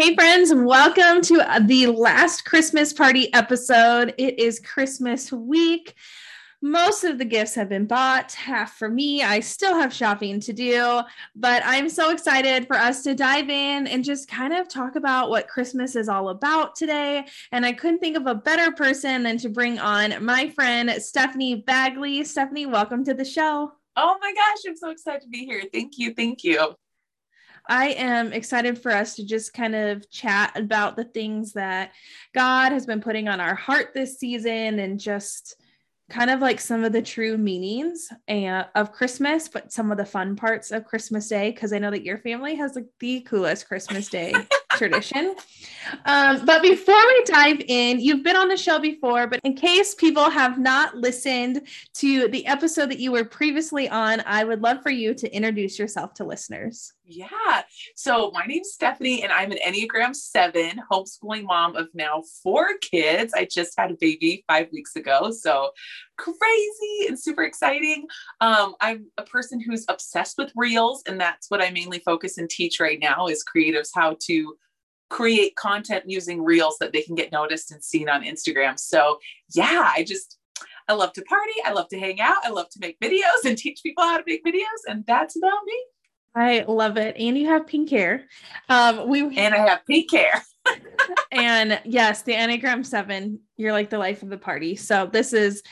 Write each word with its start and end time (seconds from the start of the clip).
Hey, 0.00 0.14
friends, 0.14 0.50
welcome 0.54 1.20
to 1.24 1.42
uh, 1.42 1.58
the 1.58 1.88
last 1.88 2.46
Christmas 2.46 2.90
party 2.90 3.30
episode. 3.34 4.14
It 4.16 4.38
is 4.38 4.58
Christmas 4.58 5.30
week. 5.30 5.92
Most 6.62 7.04
of 7.04 7.18
the 7.18 7.24
gifts 7.26 7.54
have 7.56 7.68
been 7.68 7.84
bought, 7.84 8.32
half 8.32 8.78
for 8.78 8.88
me. 8.88 9.22
I 9.22 9.40
still 9.40 9.74
have 9.74 9.92
shopping 9.92 10.40
to 10.40 10.54
do, 10.54 11.02
but 11.36 11.62
I'm 11.66 11.90
so 11.90 12.12
excited 12.12 12.66
for 12.66 12.76
us 12.76 13.02
to 13.02 13.14
dive 13.14 13.50
in 13.50 13.86
and 13.88 14.02
just 14.02 14.26
kind 14.26 14.54
of 14.54 14.68
talk 14.68 14.96
about 14.96 15.28
what 15.28 15.48
Christmas 15.48 15.94
is 15.94 16.08
all 16.08 16.30
about 16.30 16.76
today. 16.76 17.26
And 17.52 17.66
I 17.66 17.74
couldn't 17.74 17.98
think 17.98 18.16
of 18.16 18.26
a 18.26 18.34
better 18.34 18.72
person 18.72 19.22
than 19.22 19.36
to 19.36 19.50
bring 19.50 19.78
on 19.78 20.24
my 20.24 20.48
friend 20.48 20.90
Stephanie 21.02 21.56
Bagley. 21.56 22.24
Stephanie, 22.24 22.64
welcome 22.64 23.04
to 23.04 23.12
the 23.12 23.26
show. 23.26 23.72
Oh 23.96 24.16
my 24.18 24.32
gosh, 24.32 24.62
I'm 24.66 24.76
so 24.76 24.88
excited 24.88 25.20
to 25.20 25.28
be 25.28 25.44
here. 25.44 25.64
Thank 25.70 25.98
you. 25.98 26.14
Thank 26.14 26.42
you. 26.42 26.74
I 27.68 27.90
am 27.90 28.32
excited 28.32 28.78
for 28.78 28.92
us 28.92 29.16
to 29.16 29.24
just 29.24 29.52
kind 29.52 29.74
of 29.74 30.10
chat 30.10 30.56
about 30.56 30.96
the 30.96 31.04
things 31.04 31.52
that 31.52 31.92
God 32.34 32.72
has 32.72 32.86
been 32.86 33.00
putting 33.00 33.28
on 33.28 33.40
our 33.40 33.54
heart 33.54 33.92
this 33.94 34.18
season 34.18 34.78
and 34.78 34.98
just 34.98 35.56
kind 36.10 36.28
of 36.28 36.40
like 36.40 36.60
some 36.60 36.84
of 36.84 36.92
the 36.92 37.00
true 37.00 37.38
meanings 37.38 38.12
of 38.74 38.92
Christmas, 38.92 39.48
but 39.48 39.72
some 39.72 39.90
of 39.90 39.96
the 39.96 40.04
fun 40.04 40.36
parts 40.36 40.72
of 40.72 40.84
Christmas 40.84 41.28
Day, 41.28 41.50
because 41.50 41.72
I 41.72 41.78
know 41.78 41.90
that 41.90 42.04
your 42.04 42.18
family 42.18 42.56
has 42.56 42.74
like 42.74 42.86
the 42.98 43.20
coolest 43.20 43.68
Christmas 43.68 44.08
Day 44.08 44.34
tradition. 44.72 45.36
Um, 46.04 46.44
but 46.44 46.62
before 46.62 46.94
we 46.94 47.24
dive 47.24 47.62
in, 47.68 48.00
you've 48.00 48.24
been 48.24 48.36
on 48.36 48.48
the 48.48 48.56
show 48.56 48.78
before, 48.78 49.28
but 49.28 49.40
in 49.44 49.54
case 49.54 49.94
people 49.94 50.28
have 50.28 50.58
not 50.58 50.96
listened 50.96 51.66
to 51.94 52.28
the 52.28 52.46
episode 52.46 52.90
that 52.90 52.98
you 52.98 53.12
were 53.12 53.24
previously 53.24 53.88
on, 53.88 54.22
I 54.26 54.44
would 54.44 54.62
love 54.62 54.82
for 54.82 54.90
you 54.90 55.14
to 55.14 55.34
introduce 55.34 55.78
yourself 55.78 56.14
to 56.14 56.24
listeners. 56.24 56.92
Yeah. 57.10 57.62
So 57.96 58.30
my 58.30 58.46
name's 58.46 58.70
Stephanie, 58.70 59.24
and 59.24 59.32
I'm 59.32 59.50
an 59.50 59.58
Enneagram 59.66 60.14
7 60.14 60.80
homeschooling 60.90 61.42
mom 61.42 61.74
of 61.74 61.88
now 61.92 62.22
four 62.40 62.78
kids. 62.80 63.32
I 63.34 63.48
just 63.50 63.76
had 63.76 63.90
a 63.90 63.96
baby 64.00 64.44
five 64.46 64.68
weeks 64.72 64.94
ago. 64.94 65.32
So 65.32 65.70
crazy 66.16 67.08
and 67.08 67.18
super 67.18 67.42
exciting. 67.42 68.06
Um, 68.40 68.76
I'm 68.80 69.06
a 69.18 69.24
person 69.24 69.60
who's 69.60 69.84
obsessed 69.88 70.38
with 70.38 70.52
reels, 70.54 71.02
and 71.08 71.20
that's 71.20 71.50
what 71.50 71.60
I 71.60 71.70
mainly 71.70 71.98
focus 71.98 72.38
and 72.38 72.48
teach 72.48 72.78
right 72.78 73.00
now 73.00 73.26
is 73.26 73.44
creatives 73.44 73.88
how 73.92 74.16
to 74.26 74.56
create 75.08 75.56
content 75.56 76.04
using 76.06 76.40
reels 76.40 76.76
that 76.78 76.92
they 76.92 77.02
can 77.02 77.16
get 77.16 77.32
noticed 77.32 77.72
and 77.72 77.82
seen 77.82 78.08
on 78.08 78.22
Instagram. 78.22 78.78
So 78.78 79.18
yeah, 79.52 79.90
I 79.96 80.04
just 80.04 80.38
I 80.86 80.92
love 80.92 81.12
to 81.14 81.22
party. 81.22 81.54
I 81.64 81.72
love 81.72 81.88
to 81.88 81.98
hang 81.98 82.20
out. 82.20 82.38
I 82.44 82.50
love 82.50 82.68
to 82.70 82.80
make 82.80 83.00
videos 83.00 83.44
and 83.44 83.58
teach 83.58 83.80
people 83.82 84.04
how 84.04 84.16
to 84.16 84.24
make 84.24 84.44
videos. 84.44 84.88
And 84.88 85.04
that's 85.06 85.36
about 85.36 85.64
me. 85.66 85.74
I 86.34 86.64
love 86.66 86.96
it. 86.96 87.16
And 87.18 87.36
you 87.36 87.48
have 87.48 87.66
pink 87.66 87.90
hair. 87.90 88.26
Um, 88.68 89.08
we 89.08 89.36
and 89.36 89.54
I 89.54 89.68
have 89.68 89.86
pink 89.86 90.12
hair. 90.12 90.42
and 91.32 91.80
yes, 91.84 92.22
the 92.22 92.32
Enneagram 92.32 92.84
Seven, 92.84 93.40
you're 93.56 93.72
like 93.72 93.90
the 93.90 93.98
life 93.98 94.22
of 94.22 94.28
the 94.28 94.38
party. 94.38 94.76
So 94.76 95.06
this 95.06 95.32
is 95.32 95.62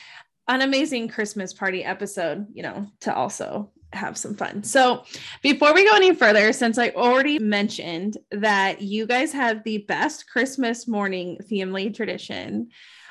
an 0.47 0.61
amazing 0.61 1.07
Christmas 1.07 1.53
party 1.53 1.83
episode, 1.83 2.47
you 2.53 2.63
know, 2.63 2.87
to 3.01 3.13
also 3.13 3.71
have 3.93 4.17
some 4.17 4.35
fun. 4.35 4.63
So, 4.63 5.03
before 5.41 5.73
we 5.73 5.87
go 5.87 5.95
any 5.95 6.13
further, 6.13 6.53
since 6.53 6.77
I 6.77 6.89
already 6.89 7.39
mentioned 7.39 8.17
that 8.31 8.81
you 8.81 9.07
guys 9.07 9.31
have 9.33 9.63
the 9.63 9.79
best 9.79 10.29
Christmas 10.29 10.87
morning 10.87 11.39
family 11.49 11.89
tradition, 11.89 12.69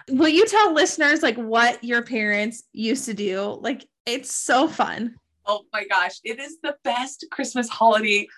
will 0.08 0.28
you 0.28 0.46
tell 0.46 0.72
listeners 0.72 1.22
like 1.22 1.36
what 1.36 1.82
your 1.82 2.02
parents 2.02 2.64
used 2.72 3.06
to 3.06 3.14
do? 3.14 3.58
Like, 3.60 3.86
it's 4.06 4.32
so 4.32 4.68
fun. 4.68 5.16
Oh 5.50 5.62
my 5.72 5.86
gosh, 5.86 6.20
it 6.24 6.38
is 6.38 6.58
the 6.62 6.76
best 6.84 7.24
Christmas 7.32 7.70
holiday 7.70 8.28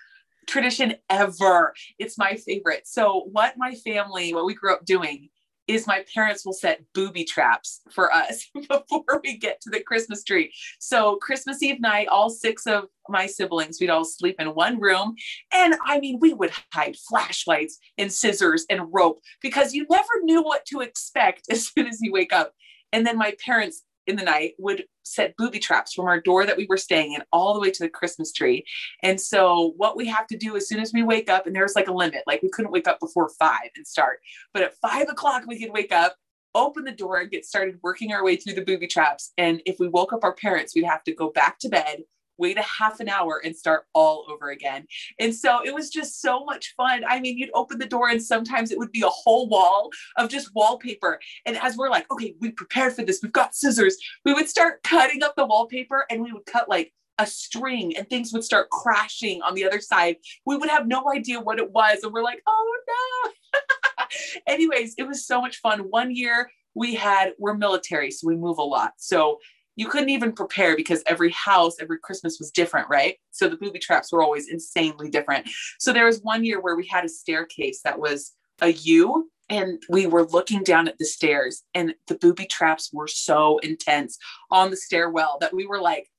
tradition 0.47 0.95
ever. 1.09 1.73
It's 1.99 2.17
my 2.17 2.35
favorite. 2.37 2.87
So, 2.87 3.27
what 3.33 3.55
my 3.57 3.75
family, 3.75 4.33
what 4.33 4.45
we 4.45 4.53
grew 4.53 4.73
up 4.73 4.85
doing 4.85 5.27
is 5.67 5.85
my 5.85 6.05
parents 6.13 6.45
will 6.45 6.53
set 6.53 6.81
booby 6.93 7.25
traps 7.25 7.81
for 7.91 8.13
us 8.13 8.47
before 8.69 9.19
we 9.25 9.37
get 9.37 9.59
to 9.61 9.69
the 9.69 9.81
Christmas 9.81 10.23
tree. 10.23 10.53
So, 10.79 11.17
Christmas 11.17 11.61
Eve 11.61 11.81
night, 11.81 12.07
all 12.07 12.29
six 12.29 12.65
of 12.65 12.85
my 13.09 13.25
siblings, 13.25 13.79
we'd 13.81 13.89
all 13.89 14.05
sleep 14.05 14.37
in 14.39 14.55
one 14.55 14.79
room. 14.79 15.15
And 15.53 15.75
I 15.85 15.99
mean, 15.99 16.17
we 16.21 16.33
would 16.33 16.51
hide 16.71 16.95
flashlights 16.95 17.77
and 17.97 18.09
scissors 18.09 18.65
and 18.69 18.87
rope 18.89 19.19
because 19.41 19.73
you 19.73 19.85
never 19.89 20.21
knew 20.23 20.41
what 20.41 20.65
to 20.67 20.79
expect 20.79 21.47
as 21.51 21.67
soon 21.67 21.87
as 21.87 21.99
you 21.99 22.13
wake 22.13 22.31
up. 22.31 22.53
And 22.93 23.05
then 23.05 23.17
my 23.17 23.33
parents 23.45 23.83
in 24.07 24.15
the 24.15 24.23
night 24.23 24.53
would 24.57 24.85
set 25.03 25.35
booby 25.37 25.59
traps 25.59 25.93
from 25.93 26.05
our 26.05 26.19
door 26.19 26.45
that 26.45 26.57
we 26.57 26.67
were 26.69 26.77
staying 26.77 27.13
in 27.13 27.23
all 27.31 27.53
the 27.53 27.59
way 27.59 27.71
to 27.71 27.83
the 27.83 27.89
Christmas 27.89 28.31
tree. 28.31 28.65
And 29.03 29.19
so, 29.19 29.73
what 29.77 29.97
we 29.97 30.07
have 30.07 30.27
to 30.27 30.37
do 30.37 30.55
as 30.55 30.67
soon 30.67 30.79
as 30.79 30.93
we 30.93 31.03
wake 31.03 31.29
up, 31.29 31.47
and 31.47 31.55
there's 31.55 31.75
like 31.75 31.87
a 31.87 31.93
limit, 31.93 32.23
like 32.27 32.41
we 32.41 32.49
couldn't 32.49 32.71
wake 32.71 32.87
up 32.87 32.99
before 32.99 33.29
five 33.39 33.69
and 33.75 33.85
start, 33.85 34.19
but 34.53 34.63
at 34.63 34.75
five 34.81 35.09
o'clock, 35.09 35.43
we 35.47 35.59
could 35.59 35.71
wake 35.71 35.91
up, 35.91 36.15
open 36.55 36.83
the 36.83 36.91
door, 36.91 37.17
and 37.19 37.31
get 37.31 37.45
started 37.45 37.79
working 37.83 38.11
our 38.11 38.23
way 38.23 38.35
through 38.35 38.53
the 38.53 38.65
booby 38.65 38.87
traps. 38.87 39.31
And 39.37 39.61
if 39.65 39.77
we 39.79 39.87
woke 39.87 40.13
up 40.13 40.23
our 40.23 40.33
parents, 40.33 40.75
we'd 40.75 40.85
have 40.85 41.03
to 41.03 41.13
go 41.13 41.29
back 41.29 41.59
to 41.59 41.69
bed, 41.69 42.03
wait 42.41 42.57
a 42.57 42.63
half 42.63 42.99
an 42.99 43.07
hour 43.07 43.39
and 43.45 43.55
start 43.55 43.85
all 43.93 44.25
over 44.27 44.49
again. 44.49 44.85
And 45.19 45.33
so 45.33 45.61
it 45.63 45.73
was 45.73 45.91
just 45.91 46.21
so 46.21 46.43
much 46.43 46.73
fun. 46.75 47.03
I 47.07 47.19
mean, 47.19 47.37
you'd 47.37 47.51
open 47.53 47.77
the 47.77 47.85
door 47.85 48.09
and 48.09 48.21
sometimes 48.21 48.71
it 48.71 48.79
would 48.79 48.91
be 48.91 49.03
a 49.03 49.09
whole 49.09 49.47
wall 49.47 49.91
of 50.17 50.27
just 50.27 50.49
wallpaper. 50.55 51.19
And 51.45 51.55
as 51.57 51.77
we're 51.77 51.91
like, 51.91 52.11
okay, 52.11 52.33
we 52.39 52.51
prepared 52.51 52.93
for 52.93 53.03
this, 53.03 53.19
we've 53.21 53.31
got 53.31 53.55
scissors, 53.55 53.95
we 54.25 54.33
would 54.33 54.49
start 54.49 54.81
cutting 54.83 55.21
up 55.21 55.35
the 55.35 55.45
wallpaper 55.45 56.05
and 56.09 56.23
we 56.23 56.33
would 56.33 56.47
cut 56.47 56.67
like 56.67 56.91
a 57.19 57.27
string 57.27 57.95
and 57.95 58.09
things 58.09 58.33
would 58.33 58.43
start 58.43 58.69
crashing 58.71 59.43
on 59.43 59.53
the 59.53 59.65
other 59.65 59.79
side. 59.79 60.15
We 60.45 60.57
would 60.57 60.69
have 60.69 60.87
no 60.87 61.11
idea 61.13 61.39
what 61.39 61.59
it 61.59 61.71
was. 61.71 61.99
And 62.01 62.11
we're 62.11 62.23
like, 62.23 62.41
oh 62.47 62.77
no. 62.87 63.59
Anyways, 64.47 64.95
it 64.97 65.03
was 65.03 65.27
so 65.27 65.39
much 65.39 65.57
fun. 65.57 65.81
One 65.81 66.15
year 66.15 66.49
we 66.73 66.95
had, 66.95 67.33
we're 67.37 67.53
military, 67.53 68.09
so 68.09 68.27
we 68.27 68.35
move 68.35 68.57
a 68.57 68.63
lot. 68.63 68.93
So 68.97 69.37
you 69.75 69.87
couldn't 69.87 70.09
even 70.09 70.33
prepare 70.33 70.75
because 70.75 71.03
every 71.05 71.31
house, 71.31 71.75
every 71.79 71.97
Christmas 71.99 72.37
was 72.39 72.51
different, 72.51 72.89
right? 72.89 73.17
So 73.31 73.47
the 73.47 73.57
booby 73.57 73.79
traps 73.79 74.11
were 74.11 74.23
always 74.23 74.49
insanely 74.49 75.09
different. 75.09 75.49
So 75.79 75.93
there 75.93 76.05
was 76.05 76.21
one 76.21 76.43
year 76.43 76.61
where 76.61 76.75
we 76.75 76.87
had 76.87 77.05
a 77.05 77.09
staircase 77.09 77.81
that 77.83 77.99
was 77.99 78.33
a 78.61 78.73
U 78.73 79.29
and 79.49 79.81
we 79.89 80.07
were 80.07 80.25
looking 80.25 80.63
down 80.63 80.87
at 80.87 80.97
the 80.97 81.05
stairs 81.05 81.63
and 81.73 81.93
the 82.07 82.15
booby 82.15 82.45
traps 82.45 82.89
were 82.93 83.07
so 83.07 83.57
intense 83.59 84.17
on 84.49 84.69
the 84.69 84.77
stairwell 84.77 85.37
that 85.41 85.53
we 85.53 85.65
were 85.65 85.81
like, 85.81 86.09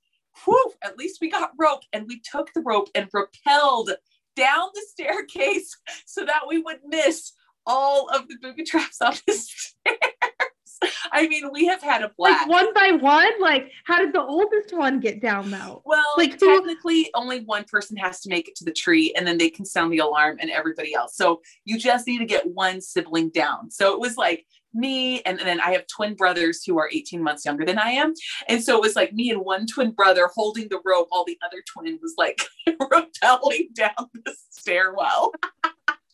whew, 0.45 0.73
at 0.83 0.99
least 0.99 1.19
we 1.21 1.31
got 1.31 1.53
rope. 1.59 1.83
And 1.93 2.07
we 2.09 2.21
took 2.21 2.53
the 2.55 2.63
rope 2.63 2.89
and 2.95 3.09
rappelled 3.13 3.93
down 4.37 4.69
the 4.75 4.87
staircase 4.89 5.77
so 6.07 6.25
that 6.25 6.43
we 6.49 6.59
would 6.59 6.81
miss 6.87 7.33
all 7.67 8.09
of 8.09 8.29
the 8.29 8.37
booby 8.43 8.65
traps 8.65 9.01
on 9.01 9.15
the 9.27 9.33
stairs. 9.33 10.32
I 11.13 11.29
mean, 11.29 11.51
we 11.53 11.67
have 11.67 11.83
had 11.83 12.03
a 12.03 12.11
blast. 12.17 12.49
Like 12.49 12.51
one 12.51 12.75
by 12.75 12.93
one? 13.01 13.41
Like, 13.41 13.71
how 13.85 13.99
did 13.99 14.13
the 14.13 14.23
oldest 14.23 14.77
one 14.77 15.01
get 15.01 15.21
down 15.21 15.51
though? 15.51 15.83
Well, 15.85 16.05
like 16.17 16.39
technically, 16.39 17.11
only 17.15 17.41
one 17.41 17.65
person 17.65 17.97
has 17.97 18.21
to 18.23 18.29
make 18.29 18.49
it 18.49 18.57
to 18.57 18.65
the 18.65 18.73
tree 18.73 19.13
and 19.17 19.27
then 19.27 19.39
they 19.39 19.51
can 19.51 19.65
sound 19.65 19.93
the 19.93 19.99
alarm 19.99 20.39
and 20.41 20.51
everybody 20.51 20.95
else. 20.95 21.17
So 21.17 21.43
you 21.65 21.79
just 21.79 22.07
need 22.07 22.19
to 22.19 22.27
get 22.27 22.47
one 22.47 22.81
sibling 22.81 23.31
down. 23.31 23.71
So 23.71 23.93
it 23.93 24.01
was 24.01 24.17
like 24.17 24.47
me 24.75 25.21
and, 25.23 25.39
and 25.39 25.47
then 25.47 25.61
I 25.61 25.73
have 25.73 25.87
twin 25.87 26.15
brothers 26.15 26.65
who 26.65 26.79
are 26.79 26.89
18 26.91 27.23
months 27.23 27.45
younger 27.45 27.65
than 27.65 27.79
I 27.79 27.91
am. 27.91 28.15
And 28.49 28.63
so 28.63 28.77
it 28.77 28.81
was 28.81 28.97
like 28.97 29.13
me 29.13 29.31
and 29.31 29.45
one 29.45 29.67
twin 29.67 29.91
brother 29.91 30.31
holding 30.35 30.69
the 30.69 30.81
rope 30.85 31.09
while 31.11 31.25
the 31.25 31.39
other 31.45 31.63
twin 31.67 31.99
was 32.03 32.15
like 32.17 32.43
rappelling 32.69 33.75
down 33.75 34.09
the 34.25 34.35
stairwell. 34.51 35.33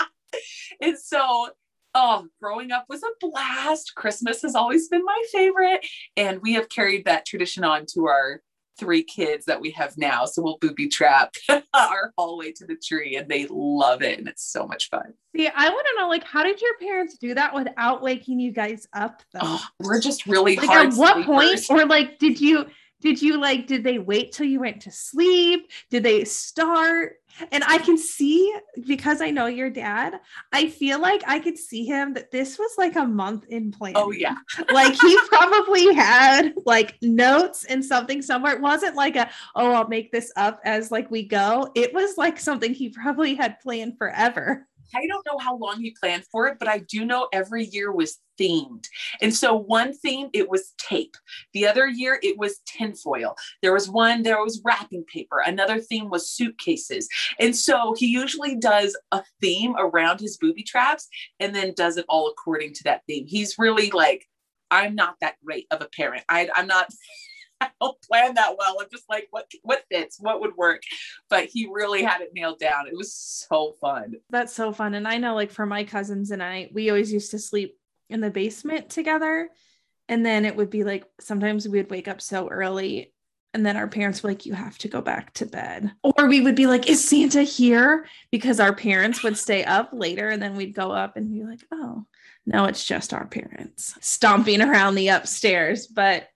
and 0.81 0.99
so 0.99 1.50
oh, 1.94 2.26
growing 2.41 2.72
up 2.72 2.87
was 2.88 3.03
a 3.03 3.09
blast. 3.21 3.94
Christmas 3.94 4.43
has 4.43 4.54
always 4.54 4.88
been 4.88 5.04
my 5.04 5.22
favorite. 5.32 5.87
And 6.16 6.41
we 6.43 6.54
have 6.54 6.69
carried 6.69 7.04
that 7.04 7.26
tradition 7.26 7.65
on 7.65 7.87
to 7.94 8.06
our 8.06 8.43
three 8.78 9.03
kids 9.03 9.44
that 9.47 9.60
we 9.60 9.71
have 9.72 9.99
now. 9.99 10.25
So 10.25 10.41
we'll 10.41 10.59
booby 10.60 10.88
trap 10.88 11.34
our 11.75 12.12
hallway 12.16 12.53
to 12.53 12.66
the 12.66 12.76
tree 12.76 13.16
and 13.16 13.28
they 13.28 13.47
love 13.50 14.03
it. 14.03 14.19
And 14.19 14.28
it's 14.28 14.44
so 14.44 14.66
much 14.66 14.88
fun. 14.88 15.15
See, 15.34 15.49
I 15.49 15.69
want 15.69 15.87
to 15.91 16.00
know, 16.00 16.09
like, 16.09 16.25
how 16.25 16.44
did 16.44 16.61
your 16.61 16.76
parents 16.79 17.19
do 17.19 17.35
that 17.35 17.55
without 17.55 18.02
waking 18.02 18.40
you 18.40 18.52
guys 18.52 18.87
up 18.93 19.23
though? 19.32 19.40
Oh, 19.43 19.64
we're 19.81 20.00
just 20.00 20.26
really 20.26 20.56
like 20.56 20.69
hard. 20.69 20.93
At 20.93 20.94
what 20.94 21.14
sleepers. 21.25 21.67
point, 21.67 21.81
or 21.81 21.87
like, 21.87 22.19
did 22.19 22.40
you, 22.40 22.67
did 23.00 23.20
you 23.20 23.40
like, 23.40 23.67
did 23.67 23.85
they 23.85 23.99
wait 23.99 24.32
till 24.32 24.46
you 24.46 24.61
went 24.61 24.82
to 24.82 24.90
sleep? 24.90 25.70
Did 25.90 26.02
they 26.02 26.25
start? 26.25 27.17
And 27.52 27.62
I 27.64 27.78
can 27.78 27.96
see 27.96 28.54
because 28.86 29.20
I 29.20 29.30
know 29.30 29.46
your 29.46 29.70
dad, 29.70 30.20
I 30.52 30.69
feel 30.69 31.00
like 31.00 31.22
I 31.26 31.38
could 31.38 31.58
see 31.58 31.84
him 31.84 32.14
that 32.14 32.30
this 32.30 32.58
was 32.58 32.70
like 32.76 32.96
a 32.96 33.04
month 33.04 33.46
in 33.48 33.70
plan. 33.70 33.94
Oh, 33.96 34.10
yeah. 34.10 34.36
like 34.72 34.94
he 35.00 35.19
probably 35.28 35.94
had 35.94 36.54
like 36.66 36.96
notes 37.02 37.64
and 37.64 37.84
something 37.84 38.22
somewhere. 38.22 38.54
It 38.54 38.60
wasn't 38.60 38.96
like 38.96 39.16
a, 39.16 39.30
oh, 39.54 39.72
I'll 39.72 39.88
make 39.88 40.10
this 40.12 40.32
up 40.36 40.60
as 40.64 40.90
like 40.90 41.10
we 41.10 41.22
go. 41.22 41.70
It 41.75 41.94
was 41.94 42.16
like 42.16 42.38
something 42.40 42.75
he 42.75 42.88
probably 42.88 43.34
had 43.34 43.60
planned 43.60 43.98
forever. 43.98 44.66
I 44.94 45.06
don't 45.06 45.26
know 45.26 45.38
how 45.38 45.56
long 45.56 45.81
he 45.81 45.94
planned 45.99 46.25
for 46.31 46.46
it, 46.46 46.58
but 46.58 46.69
I 46.69 46.79
do 46.79 47.05
know 47.05 47.29
every 47.32 47.64
year 47.67 47.93
was 47.93 48.19
themed. 48.40 48.87
And 49.20 49.35
so 49.35 49.55
one 49.55 49.93
theme, 49.93 50.29
it 50.32 50.49
was 50.49 50.75
tape. 50.79 51.17
The 51.52 51.67
other 51.67 51.88
year, 51.88 52.19
it 52.23 52.38
was 52.38 52.61
tinfoil. 52.67 53.37
There 53.62 53.73
was 53.73 53.90
one, 53.90 54.23
there 54.23 54.43
was 54.43 54.62
wrapping 54.64 55.05
paper. 55.12 55.43
Another 55.44 55.81
theme 55.81 56.08
was 56.08 56.31
suitcases. 56.31 57.08
And 57.38 57.55
so 57.55 57.94
he 57.96 58.06
usually 58.06 58.56
does 58.56 58.96
a 59.12 59.23
theme 59.40 59.75
around 59.76 60.20
his 60.20 60.37
booby 60.37 60.62
traps 60.62 61.08
and 61.40 61.55
then 61.55 61.75
does 61.76 61.96
it 61.96 62.06
all 62.08 62.29
according 62.29 62.75
to 62.75 62.85
that 62.85 63.02
theme. 63.06 63.26
He's 63.26 63.58
really 63.58 63.90
like, 63.90 64.26
I'm 64.70 64.94
not 64.94 65.17
that 65.20 65.37
great 65.44 65.67
of 65.70 65.81
a 65.81 65.88
parent. 65.88 66.25
I, 66.29 66.49
I'm 66.55 66.67
not. 66.67 66.90
I 67.60 67.70
don't 67.81 68.00
plan 68.02 68.34
that 68.34 68.56
well. 68.58 68.76
I'm 68.81 68.88
just 68.90 69.08
like, 69.08 69.28
what 69.31 69.50
what 69.62 69.84
fits, 69.90 70.19
what 70.20 70.40
would 70.40 70.56
work. 70.56 70.82
But 71.28 71.46
he 71.46 71.69
really 71.70 72.02
had 72.02 72.20
it 72.20 72.32
nailed 72.34 72.58
down. 72.58 72.87
It 72.87 72.96
was 72.96 73.12
so 73.12 73.75
fun. 73.81 74.14
That's 74.31 74.55
so 74.55 74.72
fun. 74.72 74.94
And 74.94 75.06
I 75.06 75.19
know, 75.19 75.34
like 75.34 75.50
for 75.50 75.66
my 75.66 75.84
cousins 75.84 76.31
and 76.31 76.43
I, 76.43 76.70
we 76.72 76.90
always 76.90 77.12
used 77.12 77.31
to 77.32 77.38
sleep 77.38 77.76
in 78.08 78.20
the 78.20 78.31
basement 78.31 78.90
together. 78.90 79.49
And 80.08 80.25
then 80.25 80.44
it 80.44 80.56
would 80.56 80.70
be 80.70 80.84
like 80.84 81.05
sometimes 81.20 81.69
we 81.69 81.78
would 81.78 81.90
wake 81.90 82.08
up 82.08 82.22
so 82.22 82.49
early 82.49 83.12
and 83.55 83.64
then 83.64 83.76
our 83.76 83.88
parents 83.88 84.22
were 84.22 84.31
like, 84.31 84.44
you 84.46 84.52
have 84.52 84.76
to 84.78 84.88
go 84.88 85.00
back 85.00 85.32
to 85.34 85.46
bed. 85.46 85.93
Or 86.02 86.26
we 86.26 86.40
would 86.40 86.54
be 86.54 86.66
like, 86.66 86.88
is 86.88 87.06
Santa 87.06 87.43
here? 87.43 88.06
Because 88.31 88.61
our 88.61 88.75
parents 88.75 89.22
would 89.22 89.38
stay 89.38 89.64
up 89.64 89.90
later 89.93 90.28
and 90.28 90.43
then 90.43 90.54
we'd 90.54 90.75
go 90.75 90.93
up 90.93 91.16
and 91.16 91.31
be 91.31 91.44
like, 91.44 91.61
oh, 91.72 92.04
no, 92.44 92.66
it's 92.66 92.84
just 92.84 93.14
our 93.14 93.26
parents 93.26 93.94
stomping 94.00 94.61
around 94.61 94.94
the 94.94 95.08
upstairs. 95.08 95.87
But 95.87 96.28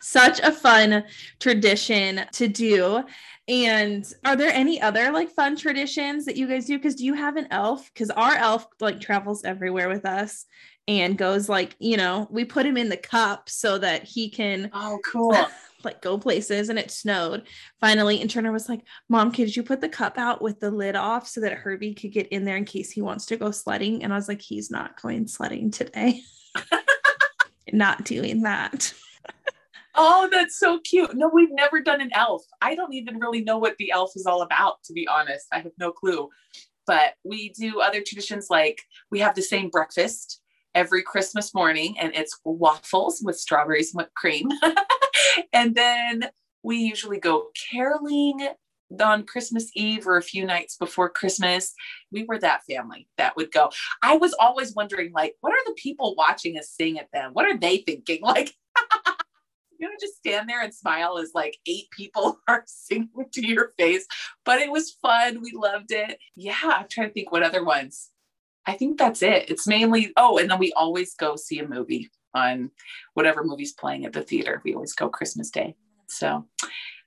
such 0.00 0.40
a 0.40 0.52
fun 0.52 1.04
tradition 1.40 2.22
to 2.32 2.48
do. 2.48 3.04
And 3.48 4.04
are 4.24 4.36
there 4.36 4.52
any 4.52 4.80
other 4.80 5.12
like 5.12 5.30
fun 5.30 5.56
traditions 5.56 6.24
that 6.24 6.36
you 6.36 6.48
guys 6.48 6.66
do? 6.66 6.78
Because 6.78 6.96
do 6.96 7.04
you 7.04 7.14
have 7.14 7.36
an 7.36 7.48
elf? 7.50 7.90
Because 7.92 8.10
our 8.10 8.34
elf 8.34 8.66
like 8.80 9.00
travels 9.00 9.44
everywhere 9.44 9.88
with 9.88 10.04
us 10.04 10.46
and 10.88 11.18
goes 11.18 11.48
like, 11.48 11.76
you 11.78 11.96
know, 11.96 12.26
we 12.30 12.44
put 12.44 12.66
him 12.66 12.76
in 12.76 12.88
the 12.88 12.96
cup 12.96 13.48
so 13.48 13.78
that 13.78 14.04
he 14.04 14.30
can 14.30 14.70
oh 14.72 14.98
cool 15.04 15.36
like 15.84 16.02
go 16.02 16.18
places 16.18 16.68
and 16.68 16.78
it 16.78 16.90
snowed 16.90 17.46
finally 17.80 18.20
and 18.20 18.30
Turner 18.30 18.50
was 18.50 18.68
like, 18.68 18.82
Mom, 19.08 19.30
could 19.30 19.54
you 19.54 19.62
put 19.62 19.80
the 19.80 19.88
cup 19.88 20.18
out 20.18 20.42
with 20.42 20.58
the 20.58 20.70
lid 20.70 20.96
off 20.96 21.28
so 21.28 21.40
that 21.40 21.52
Herbie 21.52 21.94
could 21.94 22.12
get 22.12 22.28
in 22.28 22.44
there 22.44 22.56
in 22.56 22.64
case 22.64 22.90
he 22.90 23.02
wants 23.02 23.26
to 23.26 23.36
go 23.36 23.50
sledding? 23.50 24.02
And 24.02 24.12
I 24.12 24.16
was 24.16 24.28
like, 24.28 24.40
he's 24.40 24.70
not 24.70 25.00
going 25.00 25.28
sledding 25.28 25.70
today. 25.70 26.22
not 27.72 28.04
doing 28.04 28.42
that. 28.42 28.92
Oh, 29.96 30.28
that's 30.30 30.58
so 30.58 30.78
cute. 30.80 31.16
No, 31.16 31.30
we've 31.32 31.52
never 31.52 31.80
done 31.80 32.00
an 32.00 32.10
elf. 32.14 32.44
I 32.60 32.74
don't 32.74 32.92
even 32.92 33.18
really 33.18 33.40
know 33.42 33.58
what 33.58 33.76
the 33.78 33.90
elf 33.90 34.12
is 34.14 34.26
all 34.26 34.42
about, 34.42 34.82
to 34.84 34.92
be 34.92 35.08
honest. 35.08 35.46
I 35.52 35.60
have 35.60 35.72
no 35.78 35.90
clue. 35.90 36.28
But 36.86 37.14
we 37.24 37.48
do 37.50 37.80
other 37.80 38.02
traditions 38.02 38.48
like 38.50 38.82
we 39.10 39.18
have 39.20 39.34
the 39.34 39.42
same 39.42 39.70
breakfast 39.70 40.40
every 40.74 41.02
Christmas 41.02 41.54
morning, 41.54 41.96
and 41.98 42.14
it's 42.14 42.38
waffles 42.44 43.22
with 43.24 43.38
strawberries 43.38 43.92
and 43.92 43.98
whipped 43.98 44.14
cream. 44.14 44.50
and 45.52 45.74
then 45.74 46.28
we 46.62 46.76
usually 46.76 47.18
go 47.18 47.48
caroling 47.70 48.48
on 49.00 49.24
Christmas 49.24 49.70
Eve 49.74 50.06
or 50.06 50.16
a 50.16 50.22
few 50.22 50.44
nights 50.44 50.76
before 50.76 51.08
Christmas. 51.08 51.72
We 52.12 52.24
were 52.24 52.38
that 52.38 52.62
family 52.70 53.08
that 53.18 53.36
would 53.36 53.50
go. 53.50 53.70
I 54.02 54.16
was 54.16 54.34
always 54.38 54.74
wondering, 54.74 55.12
like, 55.12 55.34
what 55.40 55.52
are 55.52 55.64
the 55.64 55.74
people 55.76 56.14
watching 56.16 56.58
us 56.58 56.70
sing 56.70 56.98
at 56.98 57.10
them? 57.12 57.30
What 57.32 57.46
are 57.46 57.56
they 57.56 57.78
thinking? 57.78 58.20
Like, 58.26 58.54
you 59.78 59.86
know, 59.86 59.94
just 60.00 60.16
stand 60.16 60.48
there 60.48 60.62
and 60.62 60.74
smile 60.74 61.18
as 61.18 61.32
like 61.34 61.58
eight 61.66 61.90
people 61.90 62.38
are 62.48 62.64
singing 62.66 63.10
to 63.32 63.46
your 63.46 63.72
face. 63.78 64.06
But 64.44 64.60
it 64.60 64.70
was 64.70 64.96
fun. 65.02 65.40
We 65.42 65.52
loved 65.54 65.92
it. 65.92 66.18
Yeah, 66.34 66.56
I'm 66.62 66.86
trying 66.88 67.08
to 67.08 67.14
think 67.14 67.32
what 67.32 67.42
other 67.42 67.64
ones. 67.64 68.10
I 68.66 68.72
think 68.72 68.98
that's 68.98 69.22
it. 69.22 69.48
It's 69.48 69.66
mainly, 69.66 70.12
oh, 70.16 70.38
and 70.38 70.50
then 70.50 70.58
we 70.58 70.72
always 70.72 71.14
go 71.14 71.36
see 71.36 71.60
a 71.60 71.68
movie 71.68 72.10
on 72.34 72.70
whatever 73.14 73.44
movie's 73.44 73.72
playing 73.72 74.04
at 74.04 74.12
the 74.12 74.22
theater. 74.22 74.60
We 74.64 74.74
always 74.74 74.92
go 74.92 75.08
Christmas 75.08 75.50
Day. 75.50 75.76
So, 76.08 76.46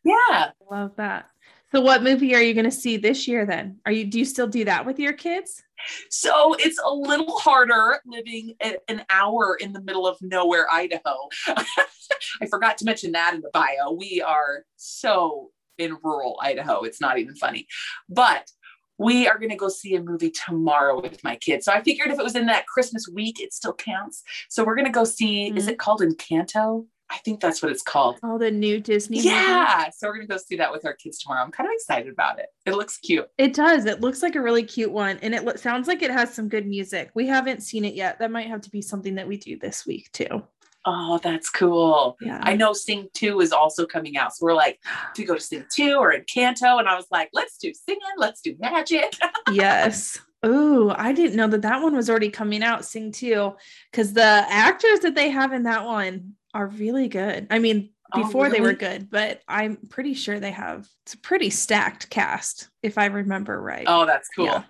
yeah. 0.03 0.51
Love 0.71 0.95
that. 0.95 1.29
So 1.71 1.81
what 1.81 2.03
movie 2.03 2.33
are 2.33 2.41
you 2.41 2.53
going 2.53 2.65
to 2.65 2.71
see 2.71 2.97
this 2.97 3.27
year 3.27 3.45
then? 3.45 3.79
Are 3.85 3.91
you 3.91 4.05
do 4.05 4.19
you 4.19 4.25
still 4.25 4.47
do 4.47 4.65
that 4.65 4.85
with 4.85 4.99
your 4.99 5.13
kids? 5.13 5.61
So 6.09 6.55
it's 6.59 6.79
a 6.83 6.91
little 6.91 7.37
harder 7.37 7.99
living 8.05 8.55
an 8.87 9.05
hour 9.09 9.55
in 9.59 9.71
the 9.71 9.81
middle 9.81 10.07
of 10.07 10.17
nowhere, 10.21 10.67
Idaho. 10.71 11.15
I 11.47 12.47
forgot 12.49 12.77
to 12.79 12.85
mention 12.85 13.13
that 13.13 13.33
in 13.33 13.41
the 13.41 13.51
bio. 13.53 13.91
We 13.91 14.21
are 14.21 14.65
so 14.75 15.51
in 15.77 15.97
rural 16.03 16.39
Idaho. 16.41 16.83
It's 16.83 16.99
not 16.99 17.17
even 17.17 17.35
funny. 17.35 17.67
But 18.09 18.49
we 18.97 19.27
are 19.27 19.37
going 19.37 19.49
to 19.49 19.55
go 19.55 19.69
see 19.69 19.95
a 19.95 20.03
movie 20.03 20.31
tomorrow 20.31 21.01
with 21.01 21.23
my 21.23 21.37
kids. 21.37 21.65
So 21.65 21.71
I 21.71 21.81
figured 21.81 22.09
if 22.09 22.19
it 22.19 22.23
was 22.23 22.35
in 22.35 22.47
that 22.47 22.67
Christmas 22.67 23.07
week, 23.07 23.39
it 23.39 23.53
still 23.53 23.73
counts. 23.73 24.23
So 24.49 24.65
we're 24.65 24.75
going 24.75 24.85
to 24.85 24.91
go 24.91 25.05
see, 25.05 25.47
mm-hmm. 25.47 25.57
is 25.57 25.67
it 25.67 25.79
called 25.79 26.01
Encanto? 26.01 26.85
I 27.11 27.17
think 27.19 27.39
that's 27.39 27.61
what 27.61 27.71
it's 27.71 27.81
called. 27.81 28.19
Oh, 28.23 28.37
the 28.37 28.51
new 28.51 28.79
Disney. 28.79 29.19
Yeah. 29.19 29.77
Movie? 29.79 29.91
So 29.97 30.07
we're 30.07 30.15
gonna 30.15 30.27
go 30.27 30.37
see 30.37 30.55
that 30.57 30.71
with 30.71 30.85
our 30.85 30.93
kids 30.93 31.19
tomorrow. 31.19 31.41
I'm 31.43 31.51
kind 31.51 31.67
of 31.67 31.73
excited 31.73 32.11
about 32.11 32.39
it. 32.39 32.47
It 32.65 32.75
looks 32.75 32.97
cute. 32.97 33.27
It 33.37 33.53
does. 33.53 33.85
It 33.85 34.01
looks 34.01 34.21
like 34.21 34.35
a 34.35 34.41
really 34.41 34.63
cute 34.63 34.91
one, 34.91 35.17
and 35.21 35.33
it 35.33 35.43
lo- 35.43 35.55
sounds 35.55 35.87
like 35.87 36.01
it 36.01 36.11
has 36.11 36.33
some 36.33 36.49
good 36.49 36.67
music. 36.67 37.11
We 37.15 37.27
haven't 37.27 37.63
seen 37.63 37.83
it 37.85 37.95
yet. 37.95 38.19
That 38.19 38.31
might 38.31 38.47
have 38.47 38.61
to 38.61 38.69
be 38.69 38.81
something 38.81 39.15
that 39.15 39.27
we 39.27 39.37
do 39.37 39.57
this 39.57 39.85
week 39.85 40.11
too. 40.11 40.43
Oh, 40.85 41.19
that's 41.21 41.49
cool. 41.49 42.17
Yeah. 42.21 42.39
I 42.41 42.55
know 42.55 42.73
Sing 42.73 43.09
2 43.13 43.41
is 43.41 43.51
also 43.51 43.85
coming 43.85 44.17
out. 44.17 44.33
So 44.33 44.45
we're 44.45 44.53
like, 44.53 44.79
to 45.15 45.25
go 45.25 45.35
to 45.35 45.41
Sing 45.41 45.65
2 45.69 45.95
or 45.95 46.13
Encanto. 46.13 46.79
And 46.79 46.87
I 46.87 46.95
was 46.95 47.05
like, 47.11 47.29
let's 47.33 47.57
do 47.57 47.73
singing, 47.73 48.01
let's 48.17 48.41
do 48.41 48.55
magic. 48.59 49.13
yes. 49.51 50.17
Oh, 50.41 50.95
I 50.97 51.11
didn't 51.11 51.35
know 51.35 51.47
that 51.47 51.63
that 51.63 51.81
one 51.81 51.95
was 51.95 52.09
already 52.09 52.29
coming 52.29 52.63
out, 52.63 52.85
Sing 52.85 53.11
2, 53.11 53.53
because 53.91 54.13
the 54.13 54.23
actors 54.23 55.01
that 55.01 55.15
they 55.15 55.29
have 55.29 55.51
in 55.51 55.63
that 55.63 55.83
one 55.83 56.35
are 56.53 56.67
really 56.67 57.07
good. 57.07 57.47
I 57.49 57.59
mean, 57.59 57.89
oh, 58.13 58.23
before 58.23 58.45
oh, 58.45 58.49
really? 58.49 58.59
they 58.59 58.65
were 58.65 58.73
good, 58.73 59.09
but 59.09 59.41
I'm 59.47 59.77
pretty 59.89 60.13
sure 60.13 60.39
they 60.39 60.51
have 60.51 60.87
it's 61.03 61.13
a 61.13 61.17
pretty 61.17 61.49
stacked 61.49 62.09
cast, 62.09 62.69
if 62.83 62.97
I 62.97 63.05
remember 63.05 63.61
right. 63.61 63.85
Oh, 63.87 64.05
that's 64.05 64.29
cool. 64.35 64.45
Yeah. 64.45 64.63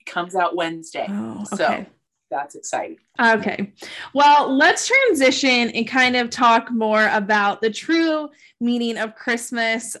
It 0.00 0.06
comes 0.06 0.34
out 0.34 0.56
Wednesday. 0.56 1.06
Oh, 1.08 1.44
okay. 1.52 1.56
So 1.56 1.86
that's 2.30 2.54
exciting. 2.54 2.98
Okay. 3.20 3.72
Well, 4.14 4.54
let's 4.54 4.86
transition 4.86 5.70
and 5.70 5.88
kind 5.88 6.16
of 6.16 6.30
talk 6.30 6.70
more 6.70 7.08
about 7.12 7.60
the 7.60 7.70
true 7.70 8.28
meaning 8.60 8.98
of 8.98 9.14
Christmas. 9.14 9.96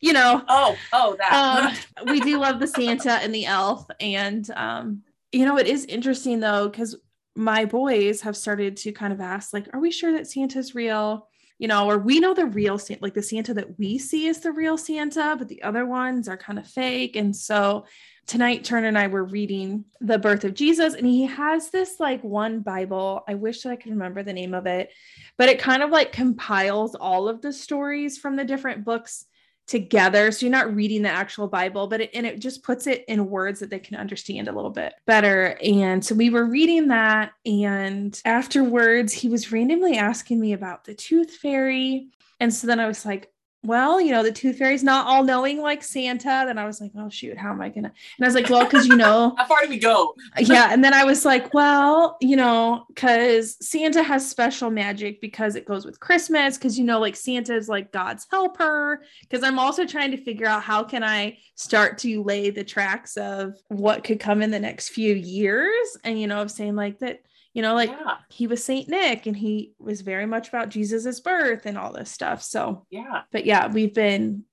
You 0.00 0.12
know, 0.12 0.42
oh, 0.48 0.76
oh, 0.92 1.16
that 1.18 1.76
um, 2.02 2.08
we 2.10 2.18
do 2.20 2.38
love 2.40 2.58
the 2.58 2.66
Santa 2.66 3.12
and 3.12 3.32
the 3.32 3.46
elf. 3.46 3.86
And 4.00 4.48
um, 4.50 5.02
you 5.30 5.46
know, 5.46 5.58
it 5.58 5.66
is 5.66 5.84
interesting 5.84 6.40
though, 6.40 6.68
because 6.68 6.96
my 7.34 7.64
boys 7.64 8.20
have 8.22 8.36
started 8.36 8.76
to 8.78 8.92
kind 8.92 9.12
of 9.12 9.20
ask, 9.20 9.52
like, 9.52 9.68
are 9.72 9.80
we 9.80 9.90
sure 9.90 10.12
that 10.12 10.28
Santa's 10.28 10.74
real? 10.74 11.28
You 11.58 11.68
know, 11.68 11.88
or 11.88 11.96
we 11.96 12.18
know 12.18 12.34
the 12.34 12.46
real 12.46 12.76
Santa, 12.76 13.02
like 13.02 13.14
the 13.14 13.22
Santa 13.22 13.54
that 13.54 13.78
we 13.78 13.96
see 13.96 14.26
is 14.26 14.40
the 14.40 14.50
real 14.50 14.76
Santa, 14.76 15.36
but 15.38 15.48
the 15.48 15.62
other 15.62 15.86
ones 15.86 16.28
are 16.28 16.36
kind 16.36 16.58
of 16.58 16.66
fake. 16.66 17.14
And 17.14 17.36
so 17.36 17.84
tonight, 18.26 18.64
Turner 18.64 18.88
and 18.88 18.98
I 18.98 19.06
were 19.06 19.24
reading 19.24 19.84
the 20.00 20.18
birth 20.18 20.44
of 20.44 20.54
Jesus, 20.54 20.94
and 20.94 21.06
he 21.06 21.22
has 21.26 21.70
this 21.70 22.00
like 22.00 22.22
one 22.24 22.60
Bible. 22.60 23.22
I 23.28 23.34
wish 23.34 23.62
that 23.62 23.70
I 23.70 23.76
could 23.76 23.92
remember 23.92 24.24
the 24.24 24.32
name 24.32 24.54
of 24.54 24.66
it, 24.66 24.90
but 25.38 25.48
it 25.48 25.60
kind 25.60 25.84
of 25.84 25.90
like 25.90 26.10
compiles 26.10 26.96
all 26.96 27.28
of 27.28 27.40
the 27.42 27.52
stories 27.52 28.18
from 28.18 28.34
the 28.34 28.44
different 28.44 28.84
books 28.84 29.26
together. 29.66 30.30
So 30.30 30.46
you're 30.46 30.52
not 30.52 30.74
reading 30.74 31.02
the 31.02 31.10
actual 31.10 31.48
bible 31.48 31.86
but 31.86 32.00
it 32.00 32.10
and 32.14 32.26
it 32.26 32.40
just 32.40 32.62
puts 32.62 32.86
it 32.86 33.04
in 33.08 33.28
words 33.28 33.60
that 33.60 33.70
they 33.70 33.78
can 33.78 33.96
understand 33.96 34.48
a 34.48 34.52
little 34.52 34.70
bit 34.70 34.94
better. 35.06 35.58
And 35.62 36.04
so 36.04 36.14
we 36.14 36.30
were 36.30 36.44
reading 36.44 36.88
that 36.88 37.32
and 37.46 38.20
afterwards 38.24 39.12
he 39.12 39.28
was 39.28 39.52
randomly 39.52 39.96
asking 39.96 40.40
me 40.40 40.52
about 40.52 40.84
the 40.84 40.94
tooth 40.94 41.30
fairy. 41.36 42.08
And 42.40 42.52
so 42.52 42.66
then 42.66 42.80
i 42.80 42.86
was 42.86 43.06
like 43.06 43.31
well, 43.64 44.00
you 44.00 44.10
know, 44.10 44.24
the 44.24 44.32
tooth 44.32 44.58
fairy's 44.58 44.82
not 44.82 45.06
all 45.06 45.22
knowing 45.22 45.60
like 45.60 45.84
Santa. 45.84 46.44
Then 46.46 46.58
I 46.58 46.66
was 46.66 46.80
like, 46.80 46.90
oh, 46.98 47.08
shoot, 47.08 47.38
how 47.38 47.50
am 47.50 47.60
I 47.60 47.68
going 47.68 47.84
to? 47.84 47.90
And 47.90 48.24
I 48.24 48.26
was 48.26 48.34
like, 48.34 48.50
well, 48.50 48.64
because, 48.64 48.86
you 48.86 48.96
know, 48.96 49.34
how 49.38 49.44
far 49.44 49.62
do 49.62 49.68
we 49.68 49.78
go? 49.78 50.14
yeah. 50.38 50.70
And 50.72 50.82
then 50.82 50.92
I 50.92 51.04
was 51.04 51.24
like, 51.24 51.54
well, 51.54 52.16
you 52.20 52.34
know, 52.34 52.84
because 52.88 53.56
Santa 53.64 54.02
has 54.02 54.28
special 54.28 54.68
magic 54.68 55.20
because 55.20 55.54
it 55.54 55.64
goes 55.64 55.84
with 55.84 56.00
Christmas. 56.00 56.58
Because, 56.58 56.76
you 56.76 56.84
know, 56.84 56.98
like 56.98 57.14
Santa 57.14 57.54
is 57.54 57.68
like 57.68 57.92
God's 57.92 58.26
helper. 58.30 59.04
Because 59.20 59.44
I'm 59.44 59.60
also 59.60 59.86
trying 59.86 60.10
to 60.10 60.16
figure 60.16 60.46
out 60.46 60.64
how 60.64 60.82
can 60.82 61.04
I 61.04 61.38
start 61.54 61.98
to 61.98 62.22
lay 62.24 62.50
the 62.50 62.64
tracks 62.64 63.16
of 63.16 63.54
what 63.68 64.02
could 64.02 64.18
come 64.18 64.42
in 64.42 64.50
the 64.50 64.58
next 64.58 64.88
few 64.88 65.14
years. 65.14 65.96
And, 66.02 66.20
you 66.20 66.26
know, 66.26 66.42
of 66.42 66.50
saying 66.50 66.74
like 66.74 66.98
that 66.98 67.20
you 67.54 67.62
know 67.62 67.74
like 67.74 67.90
yeah. 67.90 68.16
he 68.28 68.46
was 68.46 68.64
saint 68.64 68.88
nick 68.88 69.26
and 69.26 69.36
he 69.36 69.72
was 69.78 70.00
very 70.00 70.26
much 70.26 70.48
about 70.48 70.68
jesus's 70.68 71.20
birth 71.20 71.66
and 71.66 71.78
all 71.78 71.92
this 71.92 72.10
stuff. 72.10 72.42
So 72.42 72.86
yeah. 72.90 73.22
but 73.30 73.44
yeah 73.44 73.70
we've 73.70 73.94
been 73.94 74.44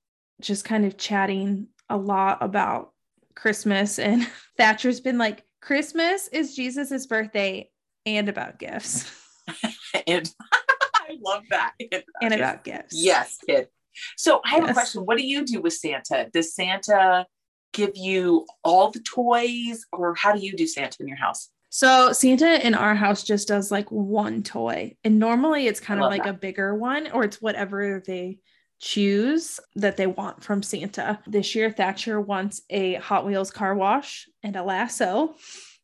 just 0.41 0.65
kind 0.65 0.85
of 0.85 0.97
chatting 0.97 1.67
a 1.89 1.97
lot 1.97 2.39
about 2.41 2.93
christmas 3.35 3.99
and 3.99 4.27
thatcher's 4.57 4.99
been 4.99 5.17
like 5.17 5.43
christmas 5.61 6.27
is 6.29 6.55
jesus's 6.55 7.07
birthday 7.07 7.69
and 8.05 8.29
about 8.29 8.59
gifts. 8.59 9.11
And 10.05 10.31
i 10.95 11.17
love 11.19 11.43
that. 11.49 11.73
And, 11.79 12.03
and 12.21 12.33
about 12.35 12.63
gifts. 12.63 12.95
yes 12.95 13.39
kid. 13.45 13.67
So 14.15 14.41
i 14.45 14.49
have 14.49 14.63
yes. 14.63 14.69
a 14.69 14.73
question. 14.73 15.01
What 15.01 15.17
do 15.17 15.25
you 15.25 15.43
do 15.43 15.61
with 15.61 15.73
santa? 15.73 16.29
Does 16.31 16.53
santa 16.53 17.25
give 17.73 17.91
you 17.95 18.45
all 18.63 18.91
the 18.91 19.01
toys 19.01 19.85
or 19.91 20.15
how 20.15 20.33
do 20.33 20.39
you 20.39 20.55
do 20.55 20.67
Santa 20.67 20.97
in 20.99 21.07
your 21.07 21.17
house? 21.17 21.49
So 21.69 22.11
Santa 22.11 22.65
in 22.65 22.73
our 22.73 22.95
house 22.95 23.23
just 23.23 23.47
does 23.47 23.71
like 23.71 23.89
one 23.91 24.43
toy. 24.43 24.95
And 25.03 25.19
normally 25.19 25.67
it's 25.67 25.79
kind 25.79 26.01
of 26.01 26.09
like 26.09 26.23
that. 26.23 26.29
a 26.31 26.37
bigger 26.37 26.75
one 26.75 27.11
or 27.11 27.23
it's 27.23 27.41
whatever 27.41 28.01
they 28.05 28.39
choose 28.79 29.59
that 29.75 29.97
they 29.97 30.07
want 30.07 30.43
from 30.43 30.63
Santa. 30.63 31.19
This 31.27 31.53
year 31.53 31.71
Thatcher 31.71 32.19
wants 32.19 32.61
a 32.69 32.95
Hot 32.95 33.25
Wheels 33.25 33.51
car 33.51 33.75
wash 33.75 34.27
and 34.41 34.55
a 34.55 34.63
lasso. 34.63 35.35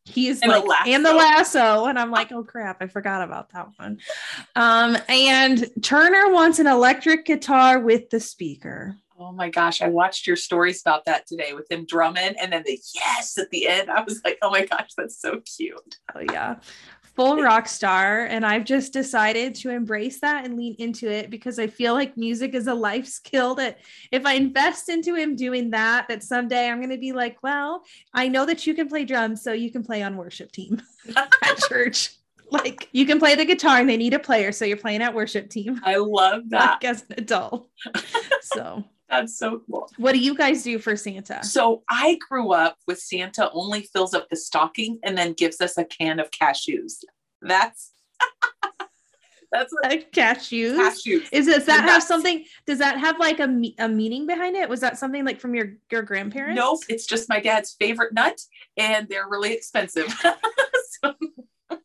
He's 0.04 0.40
and 0.40 0.52
like 0.52 0.86
and 0.86 1.04
the 1.04 1.12
lasso 1.12 1.86
and 1.86 1.98
I'm 1.98 2.12
like, 2.12 2.30
"Oh 2.30 2.44
crap, 2.44 2.80
I 2.80 2.86
forgot 2.86 3.22
about 3.22 3.50
that 3.52 3.66
one." 3.76 3.98
Um 4.54 4.96
and 5.08 5.68
Turner 5.82 6.32
wants 6.32 6.60
an 6.60 6.68
electric 6.68 7.24
guitar 7.24 7.80
with 7.80 8.10
the 8.10 8.20
speaker. 8.20 8.96
Oh 9.18 9.32
my 9.32 9.48
gosh, 9.48 9.80
I 9.80 9.88
watched 9.88 10.26
your 10.26 10.36
stories 10.36 10.82
about 10.82 11.06
that 11.06 11.26
today 11.26 11.54
with 11.54 11.70
him 11.70 11.86
drumming 11.86 12.34
and 12.40 12.52
then 12.52 12.62
the 12.66 12.78
yes 12.94 13.38
at 13.38 13.48
the 13.50 13.66
end. 13.66 13.90
I 13.90 14.02
was 14.02 14.20
like, 14.24 14.38
oh 14.42 14.50
my 14.50 14.66
gosh, 14.66 14.90
that's 14.96 15.20
so 15.20 15.40
cute. 15.40 15.96
Oh 16.14 16.20
yeah. 16.20 16.56
Full 17.14 17.40
rock 17.40 17.66
star. 17.66 18.26
And 18.26 18.44
I've 18.44 18.64
just 18.64 18.92
decided 18.92 19.54
to 19.56 19.70
embrace 19.70 20.20
that 20.20 20.44
and 20.44 20.54
lean 20.54 20.76
into 20.78 21.10
it 21.10 21.30
because 21.30 21.58
I 21.58 21.66
feel 21.66 21.94
like 21.94 22.18
music 22.18 22.54
is 22.54 22.66
a 22.66 22.74
life 22.74 23.06
skill 23.06 23.54
that 23.54 23.78
if 24.12 24.26
I 24.26 24.34
invest 24.34 24.90
into 24.90 25.14
him 25.14 25.34
doing 25.34 25.70
that, 25.70 26.08
that 26.08 26.22
someday 26.22 26.68
I'm 26.68 26.80
gonna 26.82 26.98
be 26.98 27.12
like, 27.12 27.42
well, 27.42 27.84
I 28.12 28.28
know 28.28 28.44
that 28.44 28.66
you 28.66 28.74
can 28.74 28.86
play 28.86 29.06
drums, 29.06 29.42
so 29.42 29.52
you 29.52 29.72
can 29.72 29.82
play 29.82 30.02
on 30.02 30.18
worship 30.18 30.52
team 30.52 30.82
at 31.16 31.58
church 31.68 32.10
like 32.50 32.88
you 32.92 33.06
can 33.06 33.18
play 33.18 33.34
the 33.34 33.44
guitar 33.44 33.78
and 33.78 33.88
they 33.88 33.96
need 33.96 34.14
a 34.14 34.18
player 34.20 34.52
so 34.52 34.64
you're 34.64 34.76
playing 34.76 35.02
at 35.02 35.12
worship 35.12 35.50
team 35.50 35.80
i 35.84 35.96
love 35.96 36.42
that 36.50 36.74
like 36.74 36.84
as 36.84 37.02
an 37.02 37.16
adult 37.18 37.68
so 38.40 38.84
that's 39.08 39.38
so 39.38 39.62
cool. 39.70 39.88
What 39.96 40.12
do 40.12 40.18
you 40.18 40.34
guys 40.34 40.62
do 40.62 40.78
for 40.78 40.96
Santa? 40.96 41.44
So 41.44 41.82
I 41.88 42.18
grew 42.28 42.52
up 42.52 42.78
with 42.86 42.98
Santa 42.98 43.50
only 43.52 43.82
fills 43.82 44.14
up 44.14 44.28
the 44.28 44.36
stocking 44.36 44.98
and 45.04 45.16
then 45.16 45.32
gives 45.32 45.60
us 45.60 45.78
a 45.78 45.84
can 45.84 46.18
of 46.18 46.30
cashews. 46.30 47.04
That's 47.40 47.92
that's 49.52 49.72
what 49.72 49.84
like 49.84 50.12
cashews. 50.12 50.76
Cashews. 50.76 51.28
Is 51.32 51.46
does 51.46 51.66
that 51.66 51.84
have 51.84 52.02
something? 52.02 52.44
Does 52.66 52.78
that 52.78 52.98
have 52.98 53.18
like 53.18 53.40
a, 53.40 53.62
a 53.78 53.88
meaning 53.88 54.26
behind 54.26 54.56
it? 54.56 54.68
Was 54.68 54.80
that 54.80 54.98
something 54.98 55.24
like 55.24 55.40
from 55.40 55.54
your 55.54 55.74
your 55.90 56.02
grandparents? 56.02 56.56
Nope, 56.56 56.80
it's 56.88 57.06
just 57.06 57.28
my 57.28 57.40
dad's 57.40 57.72
favorite 57.78 58.12
nut, 58.12 58.40
and 58.76 59.08
they're 59.08 59.28
really 59.28 59.52
expensive. 59.52 60.12
so, 61.02 61.14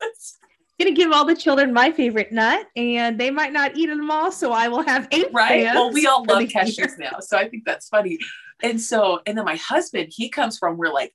gonna 0.84 0.96
give 0.96 1.12
all 1.12 1.26
the 1.26 1.36
children 1.36 1.74
my 1.74 1.92
favorite 1.92 2.32
nut, 2.32 2.66
and 2.76 3.20
they 3.20 3.32
might 3.32 3.54
not 3.54 3.76
eat 3.76 3.88
them 3.88 4.10
all, 4.10 4.32
so 4.32 4.52
I 4.52 4.68
will 4.68 4.84
have 4.84 5.08
eight. 5.12 5.28
Right. 5.32 5.64
Well, 5.64 5.92
we 5.92 6.08
all 6.08 6.24
love 6.26 6.44
cashews 6.44 6.98
now, 6.98 7.20
so 7.20 7.38
I 7.38 7.48
think 7.50 7.64
that's 7.66 7.88
funny. 7.88 8.20
And 8.64 8.80
so, 8.80 9.20
and 9.26 9.38
then 9.38 9.46
my 9.46 9.56
husband, 9.56 10.12
he 10.16 10.30
comes 10.30 10.58
from 10.58 10.78
where 10.78 10.92
like 10.92 11.14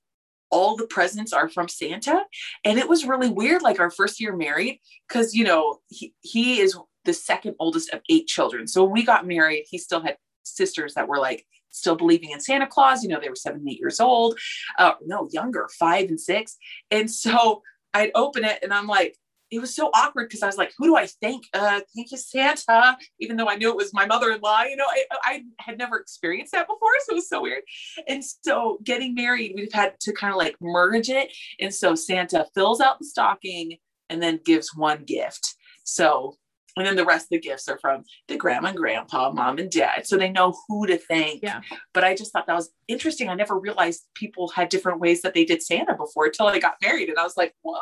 all 0.51 0.77
the 0.77 0.87
presents 0.87 1.33
are 1.33 1.49
from 1.49 1.69
Santa, 1.69 2.23
and 2.65 2.79
it 2.79 2.89
was 2.89 3.05
really 3.05 3.29
weird. 3.29 3.63
Like 3.63 3.81
our 3.81 3.91
first 3.91 4.21
year 4.21 4.37
married, 4.37 4.81
because 5.09 5.35
you 5.35 5.45
know 5.45 5.81
he 5.89 6.15
he 6.23 6.61
is 6.61 6.77
the 7.05 7.13
second 7.13 7.55
oldest 7.59 7.93
of 7.93 8.01
eight 8.11 8.27
children. 8.27 8.67
So 8.67 8.85
when 8.85 8.93
we 8.93 9.05
got 9.05 9.27
married, 9.27 9.65
he 9.71 9.79
still 9.79 10.01
had 10.01 10.17
sisters 10.43 10.95
that 10.95 11.09
were 11.09 11.19
like 11.19 11.47
still 11.71 11.95
believing 11.95 12.31
in 12.31 12.41
Santa 12.41 12.67
Claus. 12.67 13.03
You 13.03 13.09
know, 13.09 13.21
they 13.21 13.29
were 13.29 13.37
seven, 13.37 13.67
eight 13.69 13.79
years 13.79 14.01
old. 14.01 14.39
Uh, 14.79 14.95
no, 15.05 15.29
younger, 15.31 15.69
five 15.79 16.09
and 16.09 16.21
six. 16.21 16.57
And 16.91 17.11
so 17.11 17.63
I'd 17.95 18.11
open 18.15 18.45
it 18.45 18.59
and 18.63 18.73
I'm 18.73 18.87
like, 18.87 19.17
it 19.57 19.61
was 19.61 19.75
so 19.75 19.91
awkward 19.95 20.29
because 20.29 20.43
I 20.43 20.47
was 20.47 20.59
like, 20.59 20.73
who 20.77 20.87
do 20.87 20.97
I 20.97 21.07
thank? 21.23 21.47
Uh, 21.55 21.81
thank 21.95 22.13
you, 22.13 22.19
Santa, 22.19 22.99
even 23.21 23.37
though 23.37 23.49
I 23.49 23.57
knew 23.57 23.71
it 23.71 23.77
was 23.77 23.95
my 23.95 24.05
mother-in-law, 24.05 24.65
you 24.65 24.77
know, 24.77 24.85
I, 24.87 25.05
I 25.25 25.43
had 25.59 25.79
never 25.79 25.99
experienced 25.99 26.53
that 26.53 26.67
before. 26.67 26.91
So 27.07 27.13
it 27.13 27.15
was 27.15 27.29
so 27.29 27.41
weird. 27.41 27.63
And 28.07 28.23
so 28.23 28.79
getting 28.85 29.15
married, 29.15 29.53
we've 29.57 29.73
had 29.73 29.99
to 30.01 30.13
kind 30.13 30.33
of 30.33 30.37
like 30.37 30.57
merge 30.61 31.09
it. 31.09 31.35
And 31.59 31.75
so 31.75 31.95
Santa 31.95 32.47
fills 32.55 32.83
out 32.83 32.99
the 32.99 33.07
stocking 33.07 33.79
and 34.11 34.23
then 34.23 34.41
gives 34.45 34.77
one 34.77 35.05
gift. 35.05 35.55
So 35.85 36.37
and 36.77 36.87
then 36.87 36.97
the 36.97 37.05
rest 37.05 37.27
of 37.27 37.31
the 37.31 37.41
gifts 37.41 37.69
are 37.69 37.79
from 37.79 38.05
the 38.29 38.37
grandma 38.37 38.69
and 38.69 38.77
grandpa, 38.77 39.33
mom 39.33 39.59
and 39.59 39.71
dad. 39.71 40.07
So 40.07 40.17
they 40.17 40.31
know 40.31 40.55
who 40.69 40.87
to 40.87 40.99
thank. 40.99 41.43
Yeah. 41.43 41.63
But 41.95 42.05
I 42.05 42.15
just 42.15 42.33
thought 42.33 42.47
that 42.47 42.55
was 42.55 42.71
interesting. 42.87 43.29
I 43.29 43.35
never 43.35 43.59
realized 43.59 44.07
people 44.15 44.49
had 44.49 44.69
different 44.69 45.01
ways 45.01 45.23
that 45.23 45.33
they 45.33 45.45
did 45.45 45.63
Santa 45.63 45.95
before 45.95 46.27
until 46.27 46.49
I 46.49 46.59
got 46.59 46.77
married. 46.83 47.09
And 47.09 47.19
I 47.19 47.25
was 47.25 47.37
like, 47.37 47.55
whoa, 47.63 47.81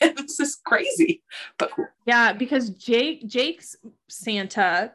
this 0.00 0.40
is 0.40 0.58
crazy. 0.64 1.22
But 1.58 1.72
cool. 1.72 1.88
yeah, 2.06 2.32
because 2.32 2.70
Jake 2.70 3.26
Jake's 3.26 3.76
Santa, 4.08 4.92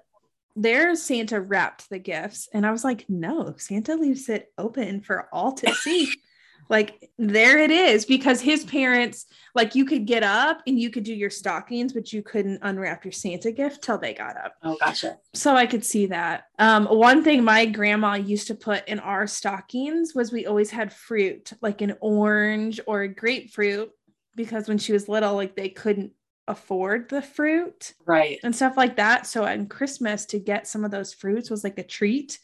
their 0.56 0.96
Santa 0.96 1.40
wrapped 1.40 1.90
the 1.90 2.00
gifts. 2.00 2.50
And 2.54 2.66
I 2.66 2.72
was 2.72 2.84
like, 2.84 3.06
no, 3.08 3.54
Santa 3.58 3.96
leaves 3.96 4.30
it 4.30 4.52
open 4.58 5.02
for 5.02 5.30
all 5.32 5.52
to 5.54 5.72
see 5.74 6.12
like 6.70 7.10
there 7.18 7.60
it 7.60 7.72
is 7.72 8.06
because 8.06 8.42
his 8.42 8.64
parents 8.64 9.26
like 9.54 9.76
you 9.76 9.86
could 9.86 10.06
get 10.06 10.24
up 10.24 10.62
and 10.68 10.80
you 10.80 10.90
could 10.90 11.04
do 11.04 11.14
your 11.14 11.30
stockings 11.30 11.94
but 11.94 12.12
you 12.12 12.22
couldn't 12.22 12.60
unwrap 12.62 13.06
your 13.06 13.12
santa 13.12 13.52
gift 13.52 13.84
till 13.84 13.98
they 13.98 14.14
got 14.14 14.38
up. 14.38 14.56
Oh 14.64 14.78
gotcha. 14.80 15.18
So 15.34 15.56
i 15.56 15.66
could 15.66 15.86
see 15.86 16.08
that. 16.08 16.46
Um, 16.60 16.86
one 16.86 17.24
thing 17.24 17.44
my 17.44 17.66
grandma 17.66 18.16
used 18.16 18.48
to 18.48 18.56
put 18.56 18.88
in 18.88 19.00
our 19.00 19.28
stockings 19.28 20.14
was 20.16 20.32
we 20.32 20.46
always 20.46 20.72
had 20.72 20.92
fruit 20.92 21.52
like 21.62 21.82
an 21.82 21.96
orange 22.00 22.80
or 22.88 23.04
a 23.04 23.08
grapefruit 23.08 23.92
because 24.36 24.68
when 24.68 24.78
she 24.78 24.94
was 24.94 25.08
little 25.08 25.36
like 25.36 25.56
they 25.56 25.70
couldn't 25.70 26.12
afford 26.48 27.10
the 27.10 27.22
fruit 27.24 27.94
right. 28.06 28.40
and 28.44 28.56
stuff 28.56 28.78
like 28.78 28.98
that. 28.98 29.26
So 29.26 29.46
on 29.46 29.68
christmas 29.68 30.26
to 30.28 30.40
get 30.40 30.68
some 30.68 30.86
of 30.86 30.92
those 30.92 31.14
fruits 31.14 31.50
was 31.50 31.64
like 31.64 31.78
a 31.78 31.84
treat. 31.84 32.40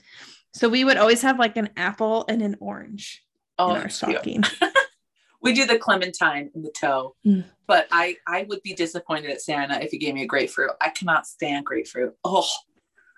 So 0.53 0.67
we 0.67 0.83
would 0.83 0.97
always 0.97 1.21
have 1.21 1.39
like 1.39 1.55
an 1.55 1.69
apple 1.77 2.25
and 2.27 2.41
an 2.41 2.57
orange 2.59 3.23
oh, 3.61 3.75
in 3.75 3.81
our 3.81 3.89
stocking. 3.89 4.43
we 5.41 5.53
do 5.53 5.65
the 5.65 5.77
clementine 5.77 6.51
in 6.55 6.61
the 6.61 6.71
toe, 6.71 7.15
mm. 7.25 7.43
but 7.67 7.87
I 7.91 8.17
I 8.27 8.45
would 8.49 8.61
be 8.63 8.73
disappointed 8.73 9.31
at 9.31 9.41
Santa 9.41 9.81
if 9.81 9.91
he 9.91 9.97
gave 9.97 10.13
me 10.13 10.23
a 10.23 10.27
grapefruit. 10.27 10.71
I 10.79 10.89
cannot 10.89 11.27
stand 11.27 11.65
grapefruit. 11.65 12.13
Oh, 12.23 12.47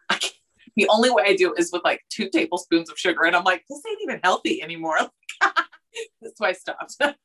I 0.09 0.15
can't. 0.15 0.33
the 0.75 0.87
only 0.89 1.09
way 1.09 1.23
I 1.25 1.35
do 1.35 1.53
it 1.53 1.59
is 1.59 1.71
with 1.71 1.83
like 1.83 2.01
two 2.09 2.29
tablespoons 2.29 2.89
of 2.89 2.97
sugar, 2.97 3.23
and 3.23 3.35
I'm 3.35 3.43
like, 3.43 3.63
this 3.69 3.81
ain't 3.87 4.01
even 4.03 4.19
healthy 4.23 4.61
anymore. 4.61 4.97
That's 6.21 6.39
why 6.39 6.49
I 6.49 6.53
stopped. 6.53 6.95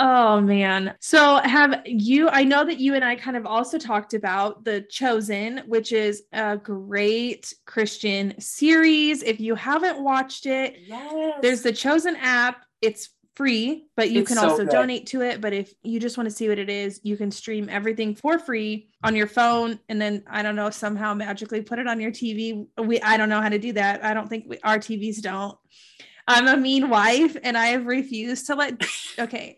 Oh 0.00 0.40
man. 0.40 0.94
So 1.00 1.40
have 1.42 1.82
you 1.84 2.28
I 2.28 2.44
know 2.44 2.64
that 2.64 2.78
you 2.78 2.94
and 2.94 3.04
I 3.04 3.16
kind 3.16 3.36
of 3.36 3.44
also 3.46 3.78
talked 3.78 4.14
about 4.14 4.64
The 4.64 4.82
Chosen, 4.82 5.62
which 5.66 5.90
is 5.90 6.22
a 6.32 6.56
great 6.56 7.52
Christian 7.66 8.40
series. 8.40 9.24
If 9.24 9.40
you 9.40 9.56
haven't 9.56 10.00
watched 10.00 10.46
it, 10.46 10.76
yes. 10.86 11.38
there's 11.42 11.62
the 11.62 11.72
Chosen 11.72 12.14
app. 12.14 12.64
It's 12.80 13.10
free, 13.34 13.86
but 13.96 14.10
you 14.10 14.20
it's 14.20 14.28
can 14.28 14.36
so 14.36 14.50
also 14.50 14.64
good. 14.64 14.70
donate 14.70 15.06
to 15.08 15.22
it, 15.22 15.40
but 15.40 15.52
if 15.52 15.74
you 15.82 15.98
just 15.98 16.16
want 16.16 16.28
to 16.28 16.34
see 16.34 16.48
what 16.48 16.60
it 16.60 16.70
is, 16.70 17.00
you 17.02 17.16
can 17.16 17.32
stream 17.32 17.68
everything 17.68 18.14
for 18.14 18.38
free 18.38 18.90
on 19.02 19.16
your 19.16 19.26
phone 19.26 19.80
and 19.88 20.00
then 20.00 20.22
I 20.30 20.42
don't 20.42 20.54
know 20.54 20.70
somehow 20.70 21.12
magically 21.12 21.62
put 21.62 21.80
it 21.80 21.88
on 21.88 22.00
your 22.00 22.12
TV. 22.12 22.68
We 22.80 23.00
I 23.00 23.16
don't 23.16 23.28
know 23.28 23.42
how 23.42 23.48
to 23.48 23.58
do 23.58 23.72
that. 23.72 24.04
I 24.04 24.14
don't 24.14 24.28
think 24.28 24.44
we, 24.46 24.60
our 24.62 24.78
TVs 24.78 25.20
don't. 25.22 25.58
I'm 26.28 26.46
a 26.46 26.56
mean 26.56 26.90
wife 26.90 27.36
and 27.42 27.56
I 27.56 27.68
have 27.68 27.86
refused 27.86 28.46
to 28.46 28.54
let 28.54 28.80
okay. 29.18 29.56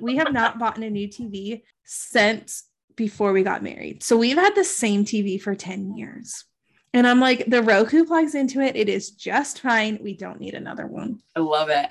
We 0.00 0.16
have 0.16 0.32
not 0.32 0.58
bought 0.58 0.78
a 0.78 0.90
new 0.90 1.08
TV 1.08 1.62
since 1.84 2.64
before 2.96 3.32
we 3.32 3.42
got 3.42 3.62
married. 3.62 4.02
So 4.02 4.16
we've 4.16 4.36
had 4.36 4.54
the 4.54 4.64
same 4.64 5.04
TV 5.04 5.40
for 5.40 5.54
10 5.54 5.96
years. 5.96 6.44
And 6.92 7.06
I'm 7.06 7.20
like, 7.20 7.44
the 7.46 7.62
Roku 7.62 8.04
plugs 8.04 8.34
into 8.34 8.60
it. 8.60 8.74
It 8.74 8.88
is 8.88 9.12
just 9.12 9.60
fine. 9.60 9.98
We 10.02 10.16
don't 10.16 10.40
need 10.40 10.54
another 10.54 10.86
one. 10.86 11.20
I 11.36 11.40
love 11.40 11.68
it. 11.70 11.88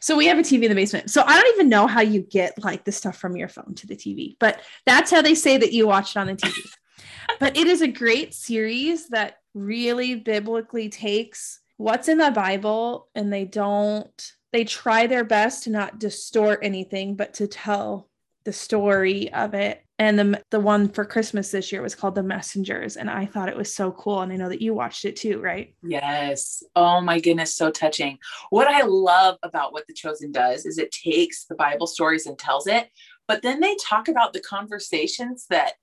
So 0.00 0.16
we 0.16 0.26
have 0.26 0.38
a 0.38 0.42
TV 0.42 0.64
in 0.64 0.68
the 0.68 0.74
basement. 0.74 1.10
So 1.10 1.22
I 1.26 1.40
don't 1.40 1.54
even 1.54 1.70
know 1.70 1.86
how 1.86 2.02
you 2.02 2.20
get 2.20 2.62
like 2.62 2.84
the 2.84 2.92
stuff 2.92 3.16
from 3.16 3.34
your 3.34 3.48
phone 3.48 3.74
to 3.76 3.86
the 3.86 3.96
TV, 3.96 4.36
but 4.38 4.60
that's 4.84 5.10
how 5.10 5.22
they 5.22 5.34
say 5.34 5.56
that 5.56 5.72
you 5.72 5.86
watch 5.86 6.14
it 6.14 6.18
on 6.18 6.26
the 6.26 6.34
TV. 6.34 6.54
but 7.40 7.56
it 7.56 7.66
is 7.66 7.80
a 7.80 7.88
great 7.88 8.34
series 8.34 9.08
that 9.08 9.38
really 9.54 10.16
biblically 10.16 10.90
takes 10.90 11.60
what's 11.78 12.08
in 12.08 12.18
the 12.18 12.30
Bible 12.30 13.08
and 13.14 13.32
they 13.32 13.46
don't, 13.46 14.32
they 14.52 14.64
try 14.64 15.06
their 15.06 15.24
best 15.24 15.64
to 15.64 15.70
not 15.70 15.98
distort 15.98 16.60
anything, 16.62 17.16
but 17.16 17.34
to 17.34 17.46
tell 17.46 18.08
the 18.44 18.52
story 18.52 19.32
of 19.32 19.54
it. 19.54 19.84
And 19.98 20.18
the 20.18 20.42
the 20.50 20.58
one 20.58 20.88
for 20.88 21.04
Christmas 21.04 21.52
this 21.52 21.70
year 21.70 21.80
was 21.80 21.94
called 21.94 22.16
The 22.16 22.24
Messengers, 22.24 22.96
and 22.96 23.08
I 23.08 23.24
thought 23.24 23.48
it 23.48 23.56
was 23.56 23.72
so 23.72 23.92
cool. 23.92 24.20
And 24.20 24.32
I 24.32 24.36
know 24.36 24.48
that 24.48 24.60
you 24.60 24.74
watched 24.74 25.04
it 25.04 25.14
too, 25.14 25.40
right? 25.40 25.74
Yes. 25.82 26.62
Oh 26.74 27.00
my 27.00 27.20
goodness, 27.20 27.54
so 27.54 27.70
touching. 27.70 28.18
What 28.50 28.66
I 28.66 28.82
love 28.82 29.38
about 29.44 29.72
what 29.72 29.86
The 29.86 29.94
Chosen 29.94 30.32
does 30.32 30.66
is 30.66 30.78
it 30.78 30.90
takes 30.90 31.44
the 31.44 31.54
Bible 31.54 31.86
stories 31.86 32.26
and 32.26 32.36
tells 32.36 32.66
it, 32.66 32.88
but 33.28 33.42
then 33.42 33.60
they 33.60 33.76
talk 33.76 34.08
about 34.08 34.32
the 34.32 34.40
conversations 34.40 35.46
that 35.50 35.74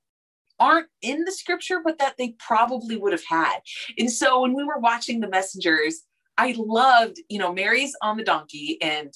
aren't 0.60 0.88
in 1.02 1.24
the 1.24 1.32
scripture, 1.32 1.82
but 1.84 2.00
that 2.00 2.16
they 2.18 2.36
probably 2.40 2.98
would 2.98 3.14
have 3.14 3.24
had. 3.24 3.60
And 3.98 4.12
so 4.12 4.42
when 4.42 4.54
we 4.54 4.66
were 4.66 4.80
watching 4.80 5.22
the 5.22 5.30
messengers, 5.30 6.02
I 6.40 6.56
loved, 6.58 7.18
you 7.28 7.38
know, 7.38 7.54
Mary's 7.54 7.94
on 8.02 8.16
the 8.16 8.24
donkey 8.24 8.78
and 8.82 9.14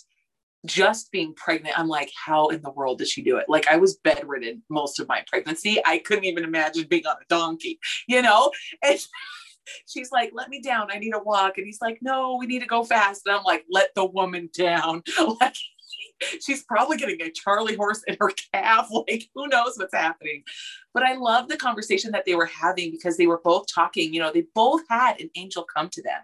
just 0.65 1.09
being 1.09 1.33
pregnant. 1.35 1.79
I'm 1.79 1.87
like, 1.87 2.11
how 2.25 2.49
in 2.49 2.61
the 2.61 2.71
world 2.71 2.97
did 2.97 3.07
she 3.07 3.21
do 3.21 3.37
it? 3.37 3.45
Like 3.47 3.65
I 3.69 3.77
was 3.77 3.95
bedridden 4.03 4.61
most 4.69 4.99
of 4.99 5.07
my 5.07 5.23
pregnancy. 5.27 5.81
I 5.85 5.99
couldn't 5.99 6.25
even 6.25 6.43
imagine 6.43 6.85
being 6.89 7.07
on 7.07 7.15
a 7.15 7.25
donkey, 7.29 7.79
you 8.09 8.21
know? 8.21 8.51
And 8.83 8.99
she's 9.87 10.11
like, 10.11 10.31
let 10.33 10.49
me 10.49 10.61
down. 10.61 10.89
I 10.91 10.99
need 10.99 11.15
a 11.15 11.23
walk. 11.23 11.57
And 11.57 11.65
he's 11.65 11.79
like, 11.81 11.99
no, 12.01 12.35
we 12.35 12.45
need 12.45 12.59
to 12.59 12.65
go 12.65 12.83
fast. 12.83 13.21
And 13.25 13.35
I'm 13.35 13.43
like, 13.43 13.63
let 13.71 13.95
the 13.95 14.05
woman 14.05 14.49
down. 14.53 15.03
Like, 15.39 15.55
she's 16.41 16.63
probably 16.63 16.97
getting 16.97 17.21
a 17.21 17.31
Charlie 17.31 17.75
horse 17.75 18.03
in 18.07 18.17
her 18.19 18.31
calf. 18.53 18.89
Like, 19.09 19.29
who 19.35 19.47
knows 19.47 19.73
what's 19.75 19.93
happening? 19.93 20.43
But 20.93 21.03
I 21.03 21.15
love 21.15 21.49
the 21.49 21.57
conversation 21.57 22.11
that 22.11 22.25
they 22.25 22.35
were 22.35 22.45
having 22.45 22.91
because 22.91 23.17
they 23.17 23.27
were 23.27 23.41
both 23.43 23.65
talking. 23.73 24.13
You 24.13 24.21
know, 24.21 24.31
they 24.31 24.45
both 24.55 24.81
had 24.89 25.19
an 25.19 25.29
angel 25.35 25.63
come 25.63 25.89
to 25.89 26.01
them, 26.01 26.21